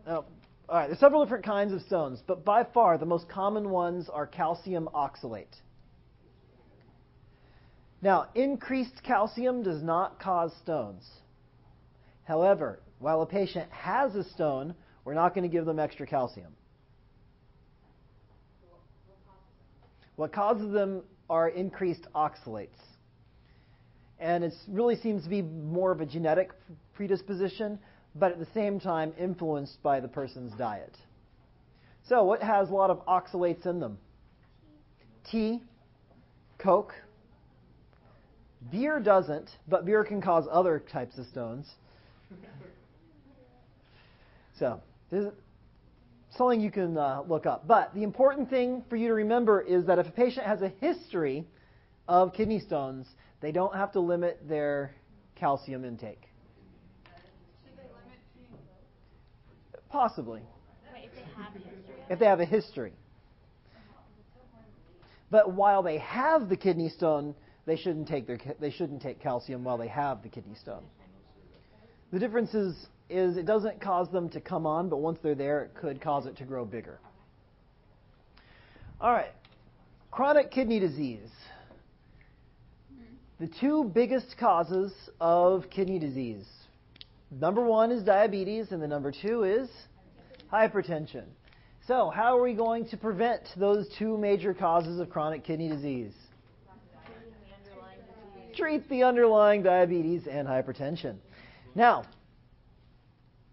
Oh, 0.06 0.24
all 0.68 0.76
right. 0.78 0.86
There's 0.86 0.98
several 0.98 1.22
different 1.24 1.44
kinds 1.44 1.72
of 1.72 1.82
stones, 1.82 2.22
but 2.26 2.44
by 2.44 2.64
far 2.64 2.96
the 2.96 3.06
most 3.06 3.28
common 3.28 3.70
ones 3.70 4.08
are 4.12 4.26
calcium 4.26 4.88
oxalate. 4.94 5.60
Now, 8.00 8.26
increased 8.34 9.02
calcium 9.02 9.62
does 9.62 9.82
not 9.82 10.20
cause 10.20 10.52
stones. 10.62 11.08
However, 12.24 12.80
while 12.98 13.22
a 13.22 13.26
patient 13.26 13.70
has 13.70 14.14
a 14.14 14.24
stone, 14.24 14.74
we're 15.04 15.14
not 15.14 15.34
going 15.34 15.48
to 15.48 15.52
give 15.52 15.66
them 15.66 15.78
extra 15.78 16.06
calcium. 16.06 16.52
What 20.16 20.32
causes 20.32 20.72
them 20.72 21.02
are 21.28 21.48
increased 21.48 22.06
oxalates. 22.14 22.68
And 24.18 24.44
it 24.44 24.54
really 24.68 24.96
seems 24.96 25.24
to 25.24 25.28
be 25.28 25.42
more 25.42 25.90
of 25.90 26.00
a 26.00 26.06
genetic 26.06 26.50
predisposition, 26.94 27.78
but 28.14 28.32
at 28.32 28.38
the 28.38 28.46
same 28.54 28.78
time 28.78 29.12
influenced 29.18 29.82
by 29.82 30.00
the 30.00 30.08
person's 30.08 30.52
diet. 30.54 30.96
So, 32.08 32.24
what 32.24 32.42
has 32.42 32.68
a 32.68 32.72
lot 32.72 32.90
of 32.90 33.04
oxalates 33.06 33.66
in 33.66 33.80
them? 33.80 33.98
Tea, 35.30 35.62
Coke. 36.58 36.94
Beer 38.70 39.00
doesn't, 39.00 39.50
but 39.68 39.84
beer 39.84 40.04
can 40.04 40.22
cause 40.22 40.46
other 40.50 40.78
types 40.78 41.18
of 41.18 41.26
stones. 41.26 41.70
So, 44.56 44.80
this 45.10 45.24
is 45.24 45.32
something 46.36 46.60
you 46.60 46.70
can 46.70 46.96
uh, 46.96 47.22
look 47.28 47.44
up. 47.44 47.66
But 47.66 47.92
the 47.92 48.04
important 48.04 48.48
thing 48.48 48.84
for 48.88 48.94
you 48.94 49.08
to 49.08 49.14
remember 49.14 49.60
is 49.60 49.84
that 49.86 49.98
if 49.98 50.06
a 50.06 50.12
patient 50.12 50.46
has 50.46 50.62
a 50.62 50.68
history 50.80 51.44
of 52.06 52.32
kidney 52.32 52.60
stones, 52.60 53.08
they 53.40 53.50
don't 53.50 53.74
have 53.74 53.90
to 53.92 54.00
limit 54.00 54.40
their 54.48 54.94
calcium 55.34 55.84
intake. 55.84 56.28
Possibly, 59.94 60.40
Wait, 60.92 61.04
if 61.04 61.14
they 61.14 61.22
have 61.36 61.54
a 61.54 61.58
history 61.60 61.94
if 62.10 62.18
they 62.18 62.26
have 62.26 62.40
a 62.40 62.44
history. 62.44 62.92
But 65.30 65.52
while 65.52 65.84
they 65.84 65.98
have 65.98 66.48
the 66.48 66.56
kidney 66.56 66.88
stone, 66.88 67.32
they 67.64 67.76
shouldn't 67.76 68.08
take 68.08 68.26
their 68.26 68.40
they 68.58 68.72
shouldn't 68.72 69.02
take 69.02 69.20
calcium 69.20 69.62
while 69.62 69.78
they 69.78 69.86
have 69.86 70.20
the 70.24 70.28
kidney 70.28 70.56
stone. 70.60 70.82
The 72.10 72.18
difference 72.18 72.54
is, 72.54 72.74
is 73.08 73.36
it 73.36 73.46
doesn't 73.46 73.80
cause 73.80 74.10
them 74.10 74.28
to 74.30 74.40
come 74.40 74.66
on, 74.66 74.88
but 74.88 74.96
once 74.96 75.20
they're 75.22 75.36
there, 75.36 75.62
it 75.62 75.76
could 75.76 76.00
cause 76.00 76.26
it 76.26 76.36
to 76.38 76.44
grow 76.44 76.64
bigger. 76.64 76.98
All 79.00 79.12
right, 79.12 79.30
chronic 80.10 80.50
kidney 80.50 80.80
disease. 80.80 81.30
The 83.38 83.48
two 83.60 83.92
biggest 83.94 84.34
causes 84.40 84.92
of 85.20 85.70
kidney 85.70 86.00
disease. 86.00 86.46
Number 87.30 87.64
one 87.64 87.90
is 87.90 88.02
diabetes, 88.02 88.72
and 88.72 88.82
the 88.82 88.88
number 88.88 89.12
two 89.12 89.44
is 89.44 89.68
hypertension. 90.52 91.24
So, 91.86 92.08
how 92.08 92.38
are 92.38 92.42
we 92.42 92.54
going 92.54 92.88
to 92.88 92.96
prevent 92.96 93.42
those 93.56 93.88
two 93.98 94.16
major 94.16 94.54
causes 94.54 95.00
of 95.00 95.10
chronic 95.10 95.44
kidney 95.44 95.68
disease? 95.68 96.12
Treat 98.56 98.88
the 98.88 99.02
underlying 99.02 99.62
diabetes 99.62 100.26
and 100.30 100.46
hypertension. 100.46 101.16
Now, 101.74 102.04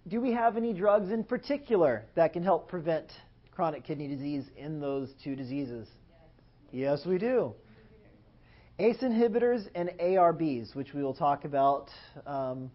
do 0.07 0.21
we 0.21 0.31
have 0.31 0.57
any 0.57 0.73
drugs 0.73 1.11
in 1.11 1.23
particular 1.23 2.05
that 2.15 2.33
can 2.33 2.43
help 2.43 2.69
prevent 2.69 3.11
chronic 3.51 3.83
kidney 3.83 4.07
disease 4.07 4.45
in 4.55 4.79
those 4.79 5.09
two 5.23 5.35
diseases? 5.35 5.87
Yes, 6.71 6.99
yes 6.99 7.05
we 7.05 7.17
do. 7.17 7.53
ACE 8.79 8.97
inhibitors 8.97 9.67
and 9.75 9.89
ARBs, 9.99 10.75
which 10.75 10.93
we 10.93 11.03
will 11.03 11.13
talk 11.13 11.45
about, 11.45 11.89
um, 12.25 12.71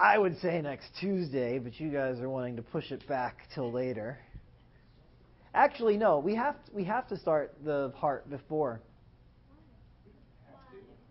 I 0.00 0.18
would 0.18 0.38
say 0.40 0.60
next 0.60 0.88
Tuesday, 1.00 1.58
but 1.60 1.78
you 1.78 1.88
guys 1.88 2.18
are 2.18 2.28
wanting 2.28 2.56
to 2.56 2.62
push 2.62 2.90
it 2.90 3.06
back 3.06 3.48
till 3.54 3.70
later. 3.70 4.18
Actually, 5.54 5.96
no, 5.96 6.18
we 6.18 6.34
have 6.34 6.54
to, 6.64 6.72
we 6.72 6.82
have 6.84 7.06
to 7.08 7.16
start 7.16 7.54
the 7.64 7.90
part 7.90 8.28
before. 8.28 8.80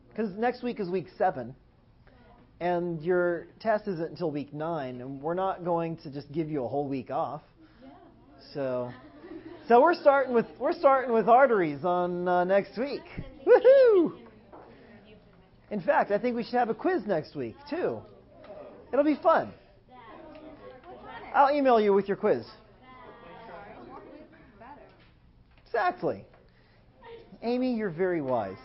Because 0.09 0.31
next 0.37 0.63
week 0.63 0.81
is 0.81 0.89
week 0.89 1.07
seven, 1.17 1.55
and 2.59 3.01
your 3.01 3.47
test 3.61 3.87
isn't 3.87 4.11
until 4.11 4.31
week 4.31 4.53
nine, 4.53 4.99
and 4.99 5.21
we're 5.21 5.33
not 5.33 5.63
going 5.63 5.95
to 5.97 6.11
just 6.11 6.29
give 6.33 6.49
you 6.49 6.65
a 6.65 6.67
whole 6.67 6.87
week 6.87 7.09
off. 7.09 7.41
So, 8.53 8.91
so 9.69 9.81
we're 9.81 9.95
starting 9.95 10.33
with 10.33 10.45
we're 10.59 10.77
starting 10.77 11.13
with 11.13 11.29
arteries 11.29 11.85
on 11.85 12.27
uh, 12.27 12.43
next 12.43 12.77
week. 12.77 13.01
Woohoo! 13.47 14.17
In 15.71 15.81
fact, 15.81 16.11
I 16.11 16.19
think 16.19 16.35
we 16.35 16.43
should 16.43 16.55
have 16.55 16.69
a 16.69 16.75
quiz 16.75 17.03
next 17.07 17.33
week 17.33 17.55
too. 17.69 18.01
It'll 18.93 19.03
be 19.03 19.15
fun. 19.15 19.51
I'll 21.33 21.51
email 21.51 21.81
you 21.81 21.93
with 21.93 22.07
your 22.07 22.15
quiz. 22.15 22.45
Exactly. 25.65 26.23
Amy, 27.41 27.73
you're 27.75 27.89
very 27.89 28.21
wise. 28.21 28.55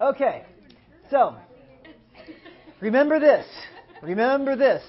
Okay, 0.00 0.44
so 1.10 1.34
remember 2.80 3.18
this. 3.18 3.44
Remember 4.00 4.54
this. 4.54 4.84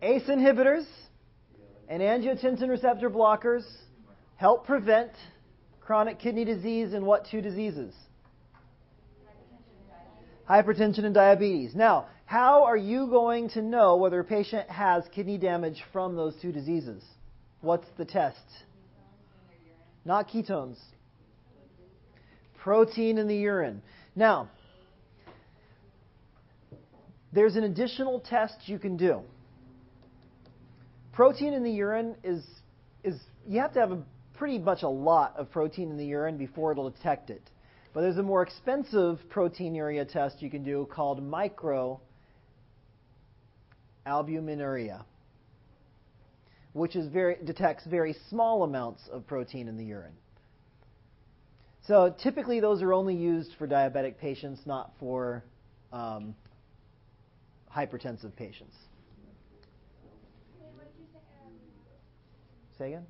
ACE 0.00 0.22
inhibitors 0.22 0.86
and 1.90 2.00
angiotensin 2.00 2.70
receptor 2.70 3.10
blockers 3.10 3.64
help 4.36 4.66
prevent 4.66 5.12
chronic 5.82 6.18
kidney 6.18 6.46
disease 6.46 6.94
and 6.94 7.04
what 7.04 7.26
two 7.30 7.42
diseases? 7.42 7.92
Hypertension 10.48 11.04
and 11.04 11.14
diabetes. 11.14 11.74
Now, 11.74 12.06
how 12.26 12.64
are 12.64 12.76
you 12.76 13.06
going 13.06 13.50
to 13.50 13.62
know 13.62 13.96
whether 13.96 14.20
a 14.20 14.24
patient 14.24 14.68
has 14.68 15.04
kidney 15.14 15.38
damage 15.38 15.82
from 15.92 16.16
those 16.16 16.34
two 16.40 16.52
diseases? 16.52 17.02
What's 17.60 17.86
the 17.96 18.04
test? 18.04 18.38
Not 20.04 20.28
ketones 20.28 20.76
protein 22.64 23.18
in 23.18 23.28
the 23.28 23.36
urine. 23.36 23.82
Now, 24.16 24.48
there's 27.30 27.56
an 27.56 27.64
additional 27.64 28.20
test 28.20 28.54
you 28.64 28.78
can 28.78 28.96
do. 28.96 29.20
Protein 31.12 31.52
in 31.52 31.62
the 31.62 31.70
urine 31.70 32.16
is, 32.24 32.42
is 33.04 33.20
you 33.46 33.60
have 33.60 33.74
to 33.74 33.80
have 33.80 33.92
a, 33.92 34.02
pretty 34.32 34.58
much 34.58 34.82
a 34.82 34.88
lot 34.88 35.34
of 35.36 35.50
protein 35.50 35.90
in 35.90 35.98
the 35.98 36.06
urine 36.06 36.38
before 36.38 36.72
it'll 36.72 36.88
detect 36.88 37.28
it. 37.28 37.42
But 37.94 38.00
there's 38.00 38.18
a 38.18 38.22
more 38.24 38.42
expensive 38.42 39.20
proteinuria 39.32 40.10
test 40.10 40.42
you 40.42 40.50
can 40.50 40.64
do 40.64 40.88
called 40.90 41.22
microalbuminuria, 41.22 42.00
which 46.72 46.96
is 46.96 47.06
very, 47.06 47.36
detects 47.44 47.86
very 47.86 48.16
small 48.28 48.64
amounts 48.64 49.02
of 49.12 49.24
protein 49.28 49.68
in 49.68 49.76
the 49.76 49.84
urine. 49.84 50.16
So 51.86 52.12
typically, 52.20 52.58
those 52.58 52.82
are 52.82 52.92
only 52.92 53.14
used 53.14 53.52
for 53.58 53.68
diabetic 53.68 54.18
patients, 54.18 54.62
not 54.66 54.90
for 54.98 55.44
um, 55.92 56.34
hypertensive 57.72 58.34
patients. 58.34 58.74
Say 62.76 62.94
again? 62.94 63.06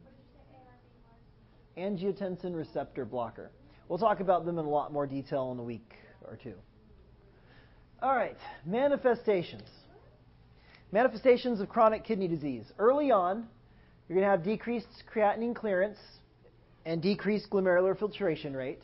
Angiotensin 1.78 2.54
receptor 2.54 3.06
blocker. 3.06 3.50
We'll 3.88 3.98
talk 3.98 4.20
about 4.20 4.44
them 4.46 4.58
in 4.58 4.64
a 4.64 4.68
lot 4.68 4.92
more 4.92 5.06
detail 5.06 5.52
in 5.52 5.58
a 5.58 5.62
week 5.62 5.92
or 6.26 6.36
two. 6.42 6.54
All 8.02 8.14
right, 8.14 8.36
manifestations. 8.64 9.68
Manifestations 10.92 11.60
of 11.60 11.68
chronic 11.68 12.04
kidney 12.04 12.28
disease. 12.28 12.64
Early 12.78 13.10
on, 13.10 13.46
you're 14.08 14.16
going 14.16 14.26
to 14.26 14.30
have 14.30 14.44
decreased 14.44 14.86
creatinine 15.12 15.54
clearance 15.54 15.98
and 16.84 17.02
decreased 17.02 17.50
glomerular 17.50 17.98
filtration 17.98 18.54
rate. 18.54 18.82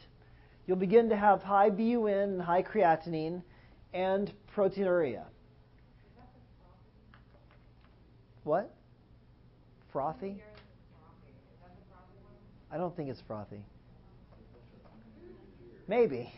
You'll 0.66 0.76
begin 0.76 1.08
to 1.10 1.16
have 1.16 1.42
high 1.42 1.70
BUN 1.70 2.08
and 2.08 2.42
high 2.42 2.62
creatinine 2.62 3.42
and 3.92 4.32
proteinuria. 4.56 5.24
What? 8.44 8.74
Frothy? 9.92 10.42
I 12.72 12.76
don't 12.76 12.96
think 12.96 13.10
it's 13.10 13.20
frothy. 13.26 13.62
Maybe. 15.90 16.32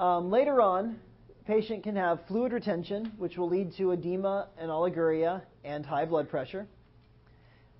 Um, 0.00 0.32
later 0.32 0.60
on, 0.60 0.98
patient 1.46 1.84
can 1.84 1.94
have 1.94 2.26
fluid 2.26 2.52
retention, 2.52 3.12
which 3.18 3.36
will 3.36 3.48
lead 3.48 3.72
to 3.76 3.92
edema 3.92 4.48
and 4.58 4.68
oliguria 4.68 5.42
and 5.62 5.86
high 5.86 6.04
blood 6.04 6.28
pressure 6.28 6.66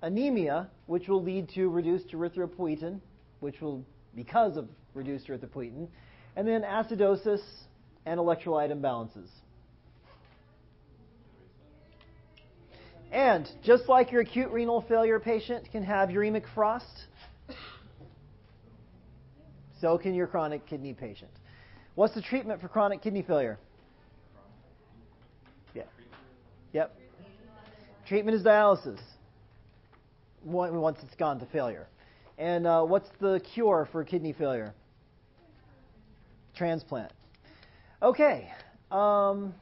anemia, 0.01 0.69
which 0.85 1.09
will 1.09 1.21
lead 1.21 1.49
to 1.49 1.67
reduced 1.67 2.11
erythropoietin, 2.11 3.01
which 3.41 3.59
will 3.59 3.83
because 4.15 4.55
of 4.55 4.69
reduced 4.93 5.27
erythropoietin, 5.27 5.89
and 6.37 6.47
then 6.47 6.61
acidosis 6.61 7.41
and 8.05 8.17
electrolyte 8.17 8.71
imbalances. 8.71 9.27
And 13.11 13.49
just 13.65 13.89
like 13.89 14.13
your 14.13 14.21
acute 14.21 14.49
renal 14.49 14.79
failure 14.87 15.19
patient 15.19 15.69
can 15.73 15.83
have 15.83 16.07
uremic 16.07 16.43
frost, 16.53 17.07
so 19.85 19.99
can 19.99 20.15
your 20.15 20.25
chronic 20.25 20.65
kidney 20.65 20.93
patient. 20.93 21.29
What's 21.93 22.15
the 22.15 22.21
treatment 22.21 22.59
for 22.59 22.67
chronic 22.67 23.03
kidney 23.03 23.21
failure? 23.21 23.59
Yeah. 25.75 25.83
Yep. 26.73 26.99
Treatment 28.07 28.35
is 28.35 28.41
dialysis 28.41 28.99
once 30.43 30.97
it's 31.03 31.13
gone 31.13 31.39
to 31.39 31.45
failure. 31.45 31.87
And 32.39 32.65
uh, 32.65 32.81
what's 32.81 33.09
the 33.21 33.39
cure 33.53 33.87
for 33.91 34.03
kidney 34.03 34.33
failure? 34.33 34.73
Transplant. 36.55 37.11
Okay. 38.01 38.51
Um, 38.89 39.53